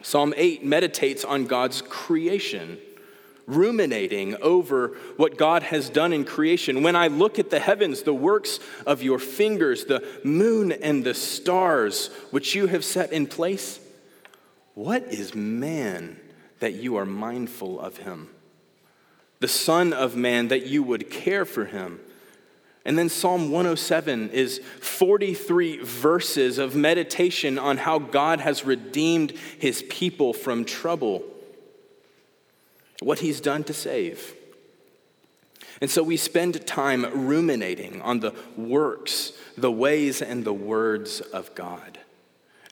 Psalm 0.02 0.35
8 0.37 0.64
meditates 0.64 1.25
on 1.25 1.47
God's 1.47 1.83
creation, 1.83 2.78
ruminating 3.47 4.37
over 4.37 4.97
what 5.16 5.37
God 5.37 5.62
has 5.62 5.90
done 5.90 6.12
in 6.12 6.25
creation. 6.25 6.83
When 6.83 6.97
I 6.97 7.09
look 7.09 7.38
at 7.38 7.50
the 7.50 7.61
heavens, 7.61 8.02
the 8.02 8.14
works 8.14 8.61
of 8.87 9.02
your 9.02 9.19
fingers, 9.19 9.85
the 9.85 10.07
moon 10.25 10.73
and 10.73 11.04
the 11.04 11.14
stars 11.14 12.09
which 12.30 12.54
you 12.54 12.66
have 12.66 12.85
set 12.85 13.12
in 13.12 13.26
place, 13.26 13.78
what 14.75 15.04
is 15.04 15.35
man 15.35 16.19
that 16.61 16.75
you 16.75 16.97
are 16.97 17.04
mindful 17.04 17.78
of 17.78 17.99
him? 17.99 18.30
The 19.40 19.49
Son 19.49 19.92
of 19.92 20.16
Man 20.16 20.49
that 20.49 20.66
you 20.66 20.83
would 20.83 21.11
care 21.11 21.45
for 21.45 21.64
him. 21.64 22.00
And 22.84 22.99
then 22.99 23.08
Psalm 23.08 23.50
107 23.50 24.30
is 24.30 24.60
43 24.80 25.78
verses 25.78 26.58
of 26.58 26.75
meditation 26.75 27.58
on 27.58 27.76
how 27.76 27.99
God 27.99 28.40
has 28.40 28.64
redeemed 28.64 29.32
his 29.58 29.82
people 29.82 30.32
from 30.32 30.64
trouble, 30.64 31.22
what 33.00 33.18
he's 33.18 33.40
done 33.40 33.64
to 33.64 33.75
save. 33.75 34.34
And 35.80 35.90
so 35.90 36.02
we 36.02 36.16
spend 36.16 36.66
time 36.66 37.26
ruminating 37.26 38.02
on 38.02 38.20
the 38.20 38.34
works, 38.56 39.32
the 39.56 39.72
ways, 39.72 40.20
and 40.20 40.44
the 40.44 40.52
words 40.52 41.20
of 41.20 41.54
God. 41.54 41.99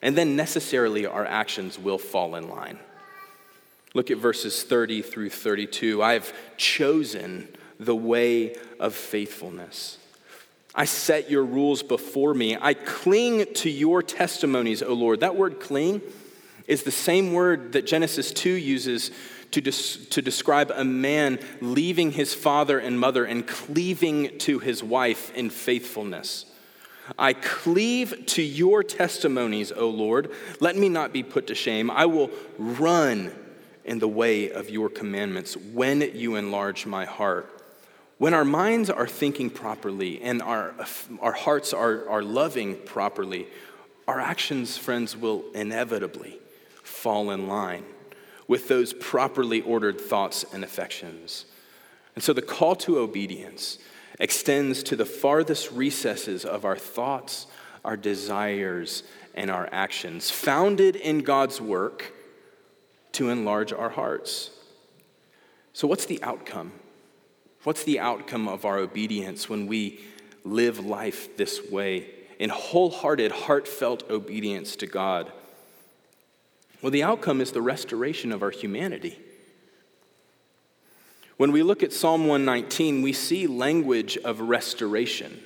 And 0.01 0.17
then 0.17 0.35
necessarily 0.35 1.05
our 1.05 1.25
actions 1.25 1.77
will 1.77 1.97
fall 1.97 2.35
in 2.35 2.49
line. 2.49 2.79
Look 3.93 4.11
at 4.11 4.17
verses 4.17 4.63
30 4.63 5.01
through 5.01 5.31
32. 5.31 6.01
I've 6.01 6.33
chosen 6.57 7.47
the 7.79 7.95
way 7.95 8.55
of 8.79 8.93
faithfulness. 8.93 9.97
I 10.75 10.85
set 10.85 11.31
your 11.31 11.43
rules 11.43 11.81
before 11.81 12.33
me. 12.33 12.57
I 12.59 12.73
cling 12.73 13.53
to 13.55 13.69
your 13.69 14.03
testimonies, 14.03 14.83
O 14.83 14.93
Lord. 14.93 15.21
That 15.21 15.35
word 15.35 15.59
cling 15.59 16.01
is 16.67 16.83
the 16.83 16.91
same 16.91 17.33
word 17.33 17.73
that 17.73 17.85
Genesis 17.85 18.31
2 18.31 18.49
uses 18.49 19.11
to, 19.51 19.61
des- 19.61 20.05
to 20.11 20.21
describe 20.21 20.71
a 20.73 20.85
man 20.85 21.39
leaving 21.59 22.11
his 22.11 22.33
father 22.33 22.77
and 22.77 22.99
mother 22.99 23.25
and 23.25 23.47
cleaving 23.47 24.37
to 24.39 24.59
his 24.59 24.83
wife 24.83 25.33
in 25.33 25.49
faithfulness. 25.49 26.45
I 27.17 27.33
cleave 27.33 28.25
to 28.27 28.43
your 28.43 28.83
testimonies, 28.83 29.71
O 29.71 29.89
Lord. 29.89 30.31
Let 30.59 30.75
me 30.75 30.89
not 30.89 31.11
be 31.11 31.23
put 31.23 31.47
to 31.47 31.55
shame. 31.55 31.89
I 31.89 32.05
will 32.05 32.29
run 32.59 33.33
in 33.83 33.97
the 33.97 34.07
way 34.07 34.51
of 34.51 34.69
your 34.69 34.89
commandments 34.89 35.57
when 35.57 36.01
you 36.01 36.35
enlarge 36.35 36.85
my 36.85 37.05
heart. 37.05 37.58
When 38.19 38.33
our 38.33 38.43
minds 38.43 38.89
are 38.89 39.07
thinking 39.07 39.49
properly 39.49 40.21
and 40.21 40.41
our, 40.41 40.75
our 41.21 41.31
hearts 41.31 41.71
are, 41.71 42.07
are 42.09 42.21
loving 42.21 42.75
properly, 42.75 43.47
our 44.09 44.19
actions, 44.19 44.77
friends, 44.77 45.15
will 45.15 45.45
inevitably 45.55 46.37
fall 46.83 47.31
in 47.31 47.47
line 47.47 47.85
with 48.45 48.67
those 48.67 48.91
properly 48.91 49.61
ordered 49.61 50.01
thoughts 50.01 50.43
and 50.51 50.65
affections. 50.65 51.45
And 52.13 52.21
so 52.21 52.33
the 52.33 52.41
call 52.41 52.75
to 52.77 52.99
obedience 52.99 53.77
extends 54.19 54.83
to 54.83 54.97
the 54.97 55.05
farthest 55.05 55.71
recesses 55.71 56.43
of 56.43 56.65
our 56.65 56.75
thoughts, 56.75 57.47
our 57.85 57.95
desires, 57.95 59.03
and 59.33 59.49
our 59.49 59.69
actions, 59.71 60.29
founded 60.29 60.97
in 60.97 61.19
God's 61.19 61.61
work 61.61 62.11
to 63.13 63.29
enlarge 63.29 63.71
our 63.71 63.91
hearts. 63.91 64.51
So, 65.71 65.87
what's 65.87 66.05
the 66.05 66.21
outcome? 66.21 66.73
What's 67.63 67.83
the 67.83 67.99
outcome 67.99 68.47
of 68.47 68.65
our 68.65 68.77
obedience 68.77 69.49
when 69.49 69.67
we 69.67 69.99
live 70.43 70.85
life 70.85 71.35
this 71.37 71.69
way 71.69 72.07
in 72.39 72.49
wholehearted, 72.49 73.31
heartfelt 73.31 74.09
obedience 74.09 74.75
to 74.77 74.87
God? 74.87 75.31
Well, 76.81 76.91
the 76.91 77.03
outcome 77.03 77.41
is 77.41 77.51
the 77.51 77.61
restoration 77.61 78.31
of 78.31 78.41
our 78.41 78.51
humanity. 78.51 79.19
When 81.35 81.51
we 81.51 81.63
look 81.63 81.83
at 81.83 81.93
Psalm 81.93 82.27
119, 82.27 83.01
we 83.01 83.13
see 83.13 83.47
language 83.47 84.17
of 84.17 84.39
restoration. 84.39 85.41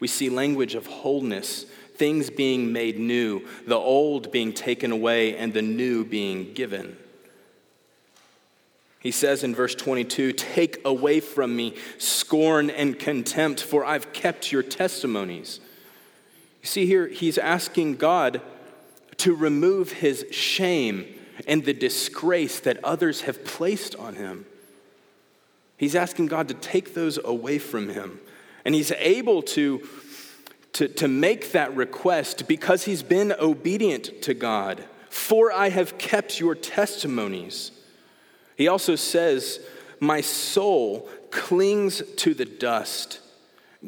We 0.00 0.06
see 0.06 0.30
language 0.30 0.76
of 0.76 0.86
wholeness, 0.86 1.64
things 1.96 2.30
being 2.30 2.72
made 2.72 2.98
new, 2.98 3.46
the 3.66 3.76
old 3.76 4.30
being 4.30 4.52
taken 4.52 4.92
away, 4.92 5.36
and 5.36 5.52
the 5.52 5.62
new 5.62 6.04
being 6.04 6.54
given. 6.54 6.96
He 9.00 9.10
says 9.10 9.44
in 9.44 9.54
verse 9.54 9.74
22 9.74 10.32
Take 10.32 10.80
away 10.84 11.20
from 11.20 11.54
me 11.54 11.74
scorn 11.98 12.70
and 12.70 12.98
contempt, 12.98 13.62
for 13.62 13.84
I've 13.84 14.12
kept 14.12 14.50
your 14.52 14.62
testimonies. 14.62 15.60
You 16.62 16.66
see, 16.66 16.86
here 16.86 17.06
he's 17.06 17.38
asking 17.38 17.96
God 17.96 18.40
to 19.18 19.34
remove 19.34 19.92
his 19.92 20.26
shame 20.30 21.06
and 21.46 21.64
the 21.64 21.72
disgrace 21.72 22.60
that 22.60 22.82
others 22.84 23.22
have 23.22 23.44
placed 23.44 23.94
on 23.96 24.14
him. 24.16 24.46
He's 25.76 25.94
asking 25.94 26.26
God 26.26 26.48
to 26.48 26.54
take 26.54 26.94
those 26.94 27.18
away 27.24 27.58
from 27.58 27.88
him. 27.88 28.20
And 28.64 28.74
he's 28.74 28.90
able 28.92 29.42
to, 29.42 29.88
to, 30.74 30.88
to 30.88 31.06
make 31.06 31.52
that 31.52 31.74
request 31.76 32.48
because 32.48 32.84
he's 32.84 33.04
been 33.04 33.32
obedient 33.38 34.22
to 34.22 34.34
God. 34.34 34.84
For 35.08 35.52
I 35.52 35.70
have 35.70 35.96
kept 35.96 36.40
your 36.40 36.56
testimonies. 36.56 37.70
He 38.58 38.66
also 38.66 38.96
says, 38.96 39.60
My 40.00 40.20
soul 40.20 41.08
clings 41.30 42.02
to 42.16 42.34
the 42.34 42.44
dust. 42.44 43.20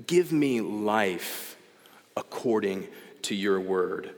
Give 0.06 0.32
me 0.32 0.60
life 0.60 1.56
according 2.16 2.86
to 3.22 3.34
your 3.34 3.60
word. 3.60 4.14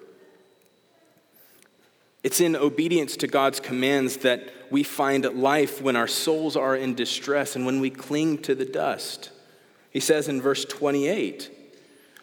It's 2.23 2.41
in 2.41 2.55
obedience 2.55 3.17
to 3.17 3.27
God's 3.27 3.61
commands 3.61 4.19
that 4.19 4.53
we 4.71 4.83
find 4.83 5.25
life 5.25 5.81
when 5.81 5.97
our 5.97 6.07
souls 6.07 6.55
are 6.55 6.77
in 6.77 6.95
distress 6.95 7.57
and 7.57 7.65
when 7.65 7.81
we 7.81 7.91
cling 7.91 8.39
to 8.43 8.55
the 8.55 8.67
dust. 8.67 9.31
He 9.91 10.01
says 10.01 10.29
in 10.29 10.43
verse 10.43 10.67
28 10.67 11.51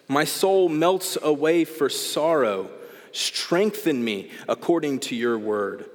My 0.07 0.23
soul 0.23 0.69
melts 0.69 1.17
away 1.19 1.65
for 1.65 1.89
sorrow. 1.89 2.69
Strengthen 3.11 4.03
me 4.03 4.29
according 4.47 4.99
to 4.99 5.15
your 5.15 5.39
word. 5.39 5.89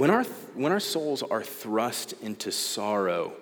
When 0.00 0.08
our, 0.08 0.24
when 0.54 0.72
our 0.72 0.80
souls 0.80 1.22
are 1.22 1.42
thrust 1.42 2.14
into 2.22 2.50
sorrow 2.50 3.34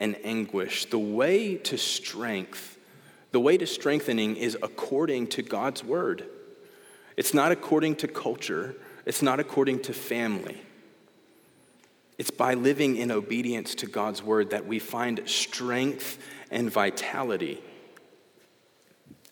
and 0.00 0.16
anguish, 0.24 0.86
the 0.86 0.98
way 0.98 1.56
to 1.56 1.76
strength, 1.76 2.78
the 3.32 3.40
way 3.40 3.58
to 3.58 3.66
strengthening 3.66 4.36
is 4.36 4.56
according 4.62 5.26
to 5.26 5.42
God's 5.42 5.84
word. 5.84 6.24
It's 7.18 7.34
not 7.34 7.52
according 7.52 7.96
to 7.96 8.08
culture, 8.08 8.76
it's 9.04 9.20
not 9.20 9.40
according 9.40 9.82
to 9.82 9.92
family. 9.92 10.62
It's 12.16 12.30
by 12.30 12.54
living 12.54 12.96
in 12.96 13.10
obedience 13.10 13.74
to 13.74 13.86
God's 13.86 14.22
word 14.22 14.48
that 14.52 14.66
we 14.66 14.78
find 14.78 15.20
strength 15.28 16.16
and 16.50 16.72
vitality. 16.72 17.62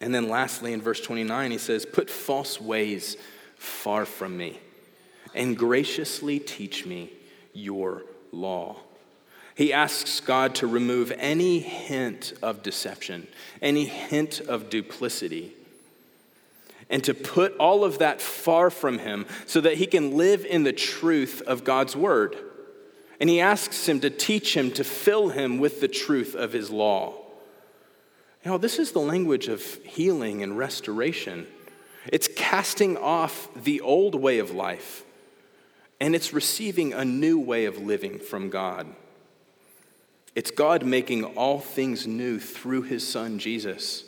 And 0.03 0.15
then 0.15 0.29
lastly, 0.29 0.75
in 0.75 0.83
verse 0.83 1.01
29, 1.01 1.51
he 1.51 1.57
says, 1.57 1.87
Put 1.87 2.11
false 2.11 2.61
ways 2.61 3.17
far 3.57 4.05
from 4.05 4.37
me 4.37 4.61
and 5.35 5.57
graciously 5.57 6.39
teach 6.39 6.87
me 6.87 7.11
your 7.53 8.03
law. 8.33 8.77
He 9.55 9.73
asks 9.73 10.21
God 10.21 10.55
to 10.57 10.67
remove 10.67 11.12
any 11.17 11.59
hint 11.59 12.33
of 12.43 12.62
deception, 12.62 13.27
any 13.61 13.85
hint 13.85 14.41
of 14.41 14.71
duplicity 14.71 15.55
and 16.93 17.03
to 17.05 17.15
put 17.15 17.57
all 17.57 17.85
of 17.85 17.99
that 17.99 18.21
far 18.21 18.69
from 18.69 18.99
him 18.99 19.25
so 19.47 19.62
that 19.62 19.79
he 19.79 19.87
can 19.87 20.17
live 20.17 20.45
in 20.45 20.62
the 20.62 20.75
truth 20.75 21.43
of 21.47 21.65
God's 21.65 21.97
word. 21.97 22.37
And 23.19 23.31
he 23.31 23.41
asks 23.41 23.89
him 23.89 24.01
to 24.01 24.11
teach 24.11 24.55
him, 24.55 24.71
to 24.73 24.85
fill 24.85 25.31
him 25.31 25.59
with 25.59 25.81
the 25.81 25.89
truth 25.89 26.35
of 26.35 26.53
his 26.53 26.71
law. 26.71 27.14
You 28.45 28.51
know, 28.51 28.59
this 28.59 28.79
is 28.79 28.92
the 28.92 29.01
language 29.01 29.49
of 29.49 29.62
healing 29.85 30.42
and 30.42 30.59
restoration. 30.59 31.47
It's 32.07 32.29
casting 32.37 32.99
off 32.99 33.49
the 33.55 33.81
old 33.81 34.14
way 34.14 34.38
of 34.38 34.51
life, 34.51 35.05
and 36.03 36.17
it's 36.17 36.33
receiving 36.33 36.93
a 36.93 37.05
new 37.05 37.38
way 37.38 37.65
of 37.65 37.79
living 37.79 38.19
from 38.19 38.51
God. 38.51 38.88
It's 40.35 40.51
God 40.51 40.85
making 40.85 41.23
all 41.23 41.61
things 41.61 42.09
new 42.09 42.41
through 42.41 42.83
his 42.83 43.07
son 43.07 43.38
Jesus. 43.38 44.03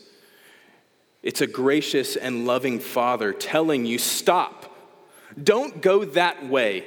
It's 1.23 1.41
a 1.41 1.47
gracious 1.47 2.17
and 2.17 2.49
loving 2.49 2.81
father 2.81 3.33
telling 3.33 3.87
you, 3.87 3.99
stop. 3.99 4.77
Don't 5.41 5.81
go 5.81 6.05
that 6.05 6.45
way. 6.45 6.85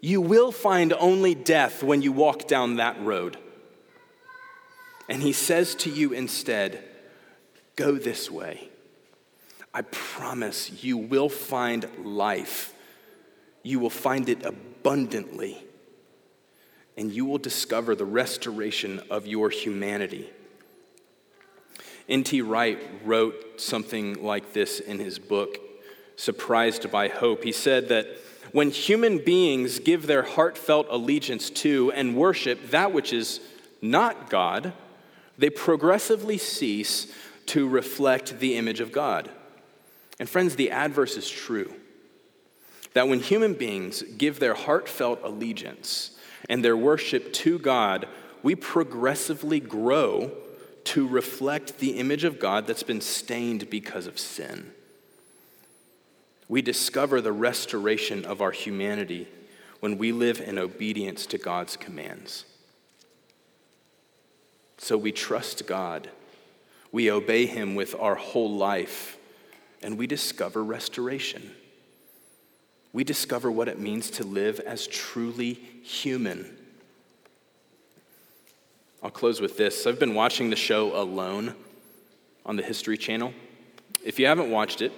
You 0.00 0.22
will 0.22 0.50
find 0.50 0.94
only 0.94 1.34
death 1.34 1.82
when 1.82 2.00
you 2.00 2.10
walk 2.10 2.48
down 2.48 2.76
that 2.76 2.98
road. 3.02 3.36
And 5.10 5.20
he 5.20 5.34
says 5.34 5.74
to 5.74 5.90
you 5.90 6.14
instead, 6.14 6.82
go 7.76 7.96
this 7.96 8.30
way. 8.30 8.70
I 9.74 9.82
promise 9.82 10.82
you 10.82 10.96
will 10.96 11.28
find 11.28 11.86
life. 12.02 12.72
You 13.62 13.78
will 13.78 13.90
find 13.90 14.28
it 14.28 14.44
abundantly. 14.44 15.62
And 16.96 17.12
you 17.12 17.24
will 17.24 17.38
discover 17.38 17.94
the 17.94 18.04
restoration 18.04 19.00
of 19.10 19.26
your 19.26 19.50
humanity. 19.50 20.30
N.T. 22.08 22.42
Wright 22.42 22.78
wrote 23.04 23.60
something 23.60 24.22
like 24.22 24.52
this 24.52 24.80
in 24.80 24.98
his 24.98 25.18
book, 25.18 25.58
Surprised 26.16 26.90
by 26.90 27.08
Hope. 27.08 27.44
He 27.44 27.52
said 27.52 27.88
that 27.88 28.06
when 28.52 28.70
human 28.70 29.18
beings 29.24 29.78
give 29.78 30.06
their 30.06 30.22
heartfelt 30.22 30.88
allegiance 30.90 31.50
to 31.50 31.92
and 31.92 32.16
worship 32.16 32.70
that 32.70 32.92
which 32.92 33.12
is 33.12 33.40
not 33.80 34.28
God, 34.28 34.72
they 35.38 35.50
progressively 35.50 36.36
cease 36.36 37.06
to 37.46 37.68
reflect 37.68 38.40
the 38.40 38.56
image 38.56 38.80
of 38.80 38.92
God. 38.92 39.30
And 40.18 40.28
friends, 40.28 40.56
the 40.56 40.70
adverse 40.70 41.16
is 41.16 41.30
true. 41.30 41.72
That 42.94 43.08
when 43.08 43.20
human 43.20 43.54
beings 43.54 44.02
give 44.02 44.40
their 44.40 44.54
heartfelt 44.54 45.20
allegiance 45.22 46.12
and 46.48 46.64
their 46.64 46.76
worship 46.76 47.32
to 47.34 47.58
God, 47.58 48.08
we 48.42 48.54
progressively 48.54 49.60
grow 49.60 50.32
to 50.84 51.06
reflect 51.06 51.78
the 51.78 51.98
image 51.98 52.24
of 52.24 52.40
God 52.40 52.66
that's 52.66 52.82
been 52.82 53.00
stained 53.00 53.70
because 53.70 54.06
of 54.06 54.18
sin. 54.18 54.72
We 56.48 56.62
discover 56.62 57.20
the 57.20 57.32
restoration 57.32 58.24
of 58.24 58.40
our 58.42 58.50
humanity 58.50 59.28
when 59.78 59.98
we 59.98 60.10
live 60.10 60.40
in 60.40 60.58
obedience 60.58 61.26
to 61.26 61.38
God's 61.38 61.76
commands. 61.76 62.44
So 64.78 64.96
we 64.96 65.12
trust 65.12 65.66
God, 65.66 66.08
we 66.90 67.10
obey 67.10 67.46
Him 67.46 67.74
with 67.74 67.94
our 67.94 68.14
whole 68.14 68.50
life, 68.50 69.16
and 69.82 69.96
we 69.96 70.06
discover 70.06 70.64
restoration. 70.64 71.54
We 72.92 73.04
discover 73.04 73.50
what 73.50 73.68
it 73.68 73.78
means 73.78 74.10
to 74.12 74.24
live 74.24 74.60
as 74.60 74.86
truly 74.86 75.54
human 75.82 76.56
I'll 79.02 79.10
close 79.10 79.40
with 79.40 79.56
this. 79.56 79.86
I've 79.86 79.98
been 79.98 80.14
watching 80.14 80.50
the 80.50 80.56
show 80.56 80.94
Alone 80.94 81.54
on 82.44 82.56
the 82.56 82.62
History 82.62 82.98
Channel. 82.98 83.32
If 84.04 84.18
you 84.18 84.26
haven't 84.26 84.50
watched 84.50 84.82
it, 84.82 84.92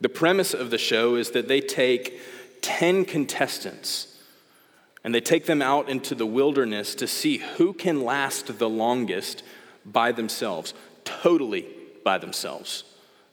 the 0.00 0.08
premise 0.08 0.52
of 0.52 0.70
the 0.70 0.78
show 0.78 1.14
is 1.14 1.30
that 1.30 1.46
they 1.46 1.60
take 1.60 2.20
10 2.62 3.04
contestants 3.04 4.20
and 5.04 5.14
they 5.14 5.20
take 5.20 5.46
them 5.46 5.62
out 5.62 5.88
into 5.88 6.16
the 6.16 6.26
wilderness 6.26 6.96
to 6.96 7.06
see 7.06 7.38
who 7.38 7.72
can 7.72 8.04
last 8.04 8.58
the 8.58 8.68
longest 8.68 9.44
by 9.84 10.10
themselves, 10.10 10.74
totally 11.04 11.68
by 12.04 12.18
themselves. 12.18 12.82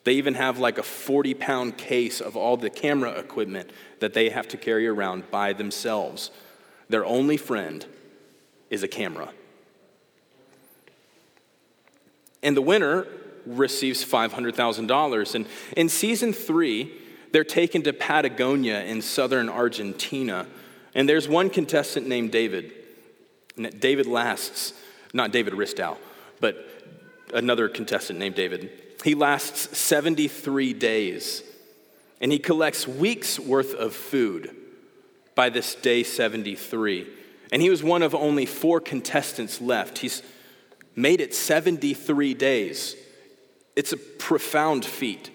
They 0.04 0.14
even 0.14 0.34
have 0.34 0.60
like 0.60 0.78
a 0.78 0.84
40 0.84 1.34
pound 1.34 1.78
case 1.78 2.20
of 2.20 2.36
all 2.36 2.58
the 2.58 2.70
camera 2.70 3.12
equipment 3.12 3.70
that 4.00 4.14
they 4.14 4.30
have 4.30 4.48
to 4.50 4.58
carry 4.58 4.88
around 4.88 5.30
by 5.32 5.54
themselves. 5.54 6.32
Their 6.90 7.06
only 7.06 7.38
friend 7.38 7.86
is 8.70 8.84
a 8.84 8.88
camera. 8.88 9.30
And 12.42 12.58
the 12.58 12.62
winner 12.62 13.08
receives 13.46 14.04
$500,000. 14.04 15.36
And 15.36 15.46
in 15.78 15.90
season 15.90 16.34
three, 16.34 16.94
they're 17.32 17.44
taken 17.44 17.82
to 17.84 17.94
Patagonia 17.94 18.84
in 18.84 19.02
southern 19.02 19.50
Argentina. 19.50 20.46
And 20.94 21.08
there's 21.08 21.28
one 21.28 21.50
contestant 21.50 22.08
named 22.08 22.32
David. 22.32 22.74
David 23.80 24.08
lasts, 24.08 24.74
not 25.14 25.32
David 25.32 25.54
Ristow, 25.54 25.98
but 26.40 26.58
another 27.34 27.70
contestant 27.70 28.20
named 28.20 28.36
David. 28.36 28.70
He 29.04 29.16
lasts 29.16 29.78
73 29.78 30.74
days. 30.74 31.44
And 32.22 32.32
he 32.32 32.40
collects 32.40 32.88
weeks 32.88 33.38
worth 33.38 33.74
of 33.74 33.94
food 33.94 34.56
by 35.36 35.50
this 35.50 35.76
day 35.76 36.04
73. 36.04 37.08
And 37.52 37.62
he 37.62 37.70
was 37.70 37.84
one 37.84 38.02
of 38.02 38.16
only 38.16 38.46
four 38.46 38.80
contestants 38.80 39.60
left. 39.60 39.98
He's 39.98 40.24
made 40.96 41.20
it 41.20 41.36
73 41.36 42.34
days. 42.34 42.96
It's 43.76 43.92
a 43.92 43.98
profound 43.98 44.86
feat. 44.86 45.32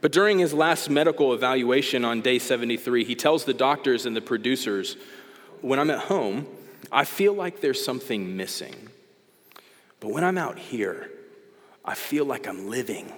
But 0.00 0.12
during 0.12 0.38
his 0.38 0.52
last 0.52 0.90
medical 0.90 1.32
evaluation 1.32 2.04
on 2.04 2.22
day 2.22 2.38
73, 2.38 3.04
he 3.04 3.14
tells 3.14 3.44
the 3.44 3.54
doctors 3.54 4.06
and 4.06 4.16
the 4.16 4.20
producers, 4.20 4.96
When 5.60 5.78
I'm 5.78 5.90
at 5.90 6.06
home, 6.06 6.46
I 6.90 7.04
feel 7.04 7.34
like 7.34 7.60
there's 7.60 7.84
something 7.84 8.36
missing. 8.36 8.74
But 10.00 10.10
when 10.10 10.24
I'm 10.24 10.38
out 10.38 10.58
here, 10.58 11.10
I 11.84 11.94
feel 11.94 12.24
like 12.24 12.46
I'm 12.46 12.68
living. 12.68 13.12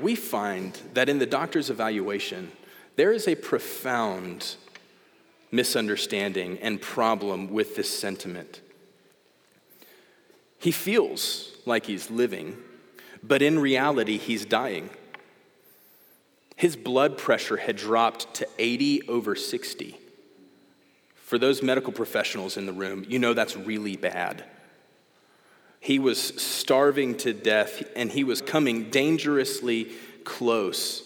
We 0.00 0.14
find 0.14 0.78
that 0.94 1.08
in 1.08 1.18
the 1.18 1.26
doctor's 1.26 1.70
evaluation, 1.70 2.52
there 2.96 3.12
is 3.12 3.28
a 3.28 3.34
profound 3.34 4.56
misunderstanding 5.50 6.58
and 6.58 6.80
problem 6.80 7.50
with 7.50 7.76
this 7.76 7.88
sentiment. 7.88 8.60
He 10.58 10.72
feels 10.72 11.52
like 11.64 11.86
he's 11.86 12.10
living, 12.10 12.56
but 13.22 13.42
in 13.42 13.58
reality, 13.58 14.18
he's 14.18 14.44
dying. 14.44 14.90
His 16.56 16.74
blood 16.74 17.16
pressure 17.16 17.56
had 17.56 17.76
dropped 17.76 18.34
to 18.34 18.48
80 18.58 19.08
over 19.08 19.36
60. 19.36 19.96
For 21.14 21.38
those 21.38 21.62
medical 21.62 21.92
professionals 21.92 22.56
in 22.56 22.66
the 22.66 22.72
room, 22.72 23.04
you 23.08 23.18
know 23.18 23.34
that's 23.34 23.56
really 23.56 23.96
bad. 23.96 24.44
He 25.88 25.98
was 25.98 26.20
starving 26.20 27.16
to 27.16 27.32
death 27.32 27.82
and 27.96 28.12
he 28.12 28.22
was 28.22 28.42
coming 28.42 28.90
dangerously 28.90 29.88
close 30.22 31.02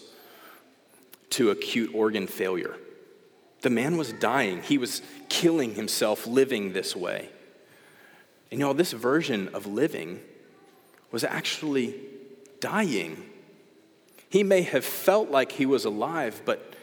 to 1.29 1.51
acute 1.51 1.95
organ 1.95 2.27
failure. 2.27 2.75
The 3.61 3.69
man 3.69 3.95
was 3.95 4.11
dying. 4.11 4.61
He 4.61 4.77
was 4.77 5.01
killing 5.29 5.75
himself 5.75 6.27
living 6.27 6.73
this 6.73 6.97
way. 6.97 7.29
And 8.51 8.59
you 8.59 8.65
know, 8.65 8.73
this 8.73 8.91
version 8.91 9.47
of 9.53 9.67
living 9.67 10.19
was 11.11 11.23
actually 11.23 11.95
dying. 12.59 13.23
He 14.29 14.43
may 14.43 14.63
have 14.63 14.83
felt 14.83 15.31
like 15.31 15.53
he 15.53 15.65
was 15.65 15.85
alive, 15.85 16.41
but 16.43 16.73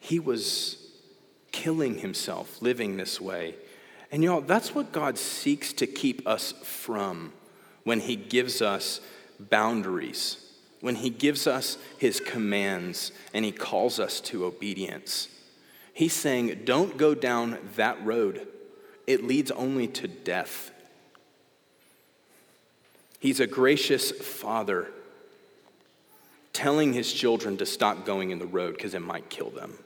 he 0.00 0.18
was 0.18 0.76
killing 1.52 1.98
himself 1.98 2.60
living 2.60 2.96
this 2.96 3.20
way. 3.20 3.54
And 4.12 4.22
y'all, 4.22 4.42
that's 4.42 4.74
what 4.74 4.92
God 4.92 5.16
seeks 5.16 5.72
to 5.72 5.86
keep 5.86 6.28
us 6.28 6.52
from 6.62 7.32
when 7.84 7.98
he 7.98 8.14
gives 8.14 8.60
us 8.60 9.00
boundaries, 9.40 10.36
when 10.82 10.96
he 10.96 11.08
gives 11.08 11.46
us 11.46 11.78
his 11.96 12.20
commands, 12.20 13.10
and 13.32 13.42
he 13.42 13.52
calls 13.52 13.98
us 13.98 14.20
to 14.20 14.44
obedience. 14.44 15.28
He's 15.94 16.12
saying, 16.12 16.60
don't 16.64 16.98
go 16.98 17.14
down 17.14 17.58
that 17.76 18.04
road. 18.04 18.46
It 19.06 19.24
leads 19.24 19.50
only 19.50 19.88
to 19.88 20.08
death. 20.08 20.70
He's 23.18 23.40
a 23.40 23.46
gracious 23.46 24.10
father 24.10 24.90
telling 26.52 26.92
his 26.92 27.10
children 27.10 27.56
to 27.56 27.66
stop 27.66 28.04
going 28.04 28.30
in 28.30 28.38
the 28.38 28.46
road 28.46 28.74
because 28.74 28.94
it 28.94 29.00
might 29.00 29.30
kill 29.30 29.48
them. 29.48 29.78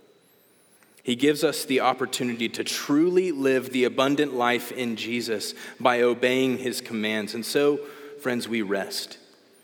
He 1.07 1.15
gives 1.15 1.45
us 1.45 1.65
the 1.65 1.83
opportunity 1.83 2.49
to 2.49 2.65
truly 2.65 3.31
live 3.31 3.71
the 3.71 3.85
abundant 3.85 4.35
life 4.35 4.73
in 4.73 4.97
Jesus 4.97 5.55
by 5.79 6.03
obeying 6.03 6.59
his 6.59 6.81
commands. 6.81 7.33
And 7.33 7.47
so, 7.47 7.77
friends, 8.21 8.49
we 8.49 8.63
rest. 8.63 9.17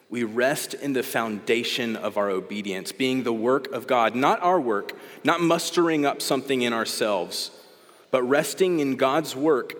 We 0.08 0.22
rest 0.22 0.74
in 0.74 0.92
the 0.92 1.02
foundation 1.02 1.96
of 1.96 2.16
our 2.16 2.30
obedience, 2.30 2.92
being 2.92 3.24
the 3.24 3.32
work 3.32 3.72
of 3.72 3.88
God, 3.88 4.14
not 4.14 4.40
our 4.40 4.60
work, 4.60 4.92
not 5.24 5.40
mustering 5.40 6.06
up 6.06 6.22
something 6.22 6.62
in 6.62 6.72
ourselves, 6.72 7.50
but 8.12 8.22
resting 8.22 8.78
in 8.78 8.94
God's 8.94 9.34
work 9.34 9.74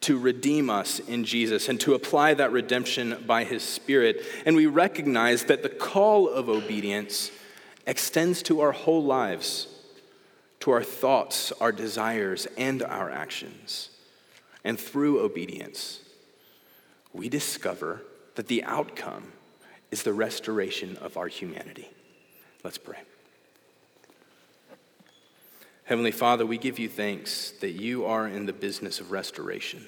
to 0.00 0.18
redeem 0.18 0.70
us 0.70 0.98
in 0.98 1.22
Jesus 1.22 1.68
and 1.68 1.78
to 1.82 1.94
apply 1.94 2.34
that 2.34 2.50
redemption 2.50 3.22
by 3.28 3.44
his 3.44 3.62
Spirit. 3.62 4.22
And 4.44 4.56
we 4.56 4.66
recognize 4.66 5.44
that 5.44 5.62
the 5.62 5.68
call 5.68 6.28
of 6.28 6.48
obedience 6.48 7.30
extends 7.86 8.42
to 8.42 8.58
our 8.58 8.72
whole 8.72 9.04
lives 9.04 9.68
to 10.60 10.70
our 10.70 10.82
thoughts, 10.82 11.52
our 11.60 11.72
desires, 11.72 12.46
and 12.56 12.82
our 12.82 13.10
actions. 13.10 13.90
And 14.64 14.78
through 14.78 15.20
obedience, 15.20 16.00
we 17.12 17.28
discover 17.28 18.02
that 18.34 18.48
the 18.48 18.64
outcome 18.64 19.32
is 19.90 20.02
the 20.02 20.12
restoration 20.12 20.96
of 20.98 21.16
our 21.16 21.28
humanity. 21.28 21.88
Let's 22.62 22.78
pray. 22.78 22.98
Heavenly 25.84 26.10
Father, 26.10 26.44
we 26.44 26.58
give 26.58 26.78
you 26.78 26.88
thanks 26.88 27.52
that 27.60 27.70
you 27.70 28.04
are 28.04 28.28
in 28.28 28.44
the 28.44 28.52
business 28.52 29.00
of 29.00 29.10
restoration, 29.10 29.86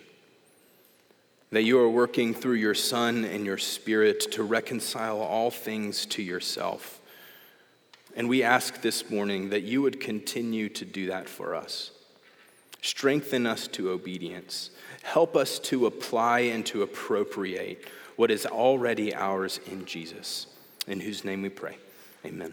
that 1.50 1.64
you 1.64 1.78
are 1.78 1.90
working 1.90 2.32
through 2.32 2.54
your 2.54 2.74
Son 2.74 3.24
and 3.24 3.44
your 3.44 3.58
Spirit 3.58 4.32
to 4.32 4.42
reconcile 4.42 5.20
all 5.20 5.50
things 5.50 6.06
to 6.06 6.22
yourself. 6.22 6.99
And 8.20 8.28
we 8.28 8.42
ask 8.42 8.82
this 8.82 9.08
morning 9.08 9.48
that 9.48 9.62
you 9.62 9.80
would 9.80 9.98
continue 9.98 10.68
to 10.68 10.84
do 10.84 11.06
that 11.06 11.26
for 11.26 11.54
us. 11.54 11.90
Strengthen 12.82 13.46
us 13.46 13.66
to 13.68 13.88
obedience. 13.92 14.68
Help 15.02 15.34
us 15.34 15.58
to 15.60 15.86
apply 15.86 16.40
and 16.40 16.66
to 16.66 16.82
appropriate 16.82 17.88
what 18.16 18.30
is 18.30 18.44
already 18.44 19.14
ours 19.14 19.58
in 19.64 19.86
Jesus, 19.86 20.48
in 20.86 21.00
whose 21.00 21.24
name 21.24 21.40
we 21.40 21.48
pray. 21.48 21.78
Amen. 22.26 22.52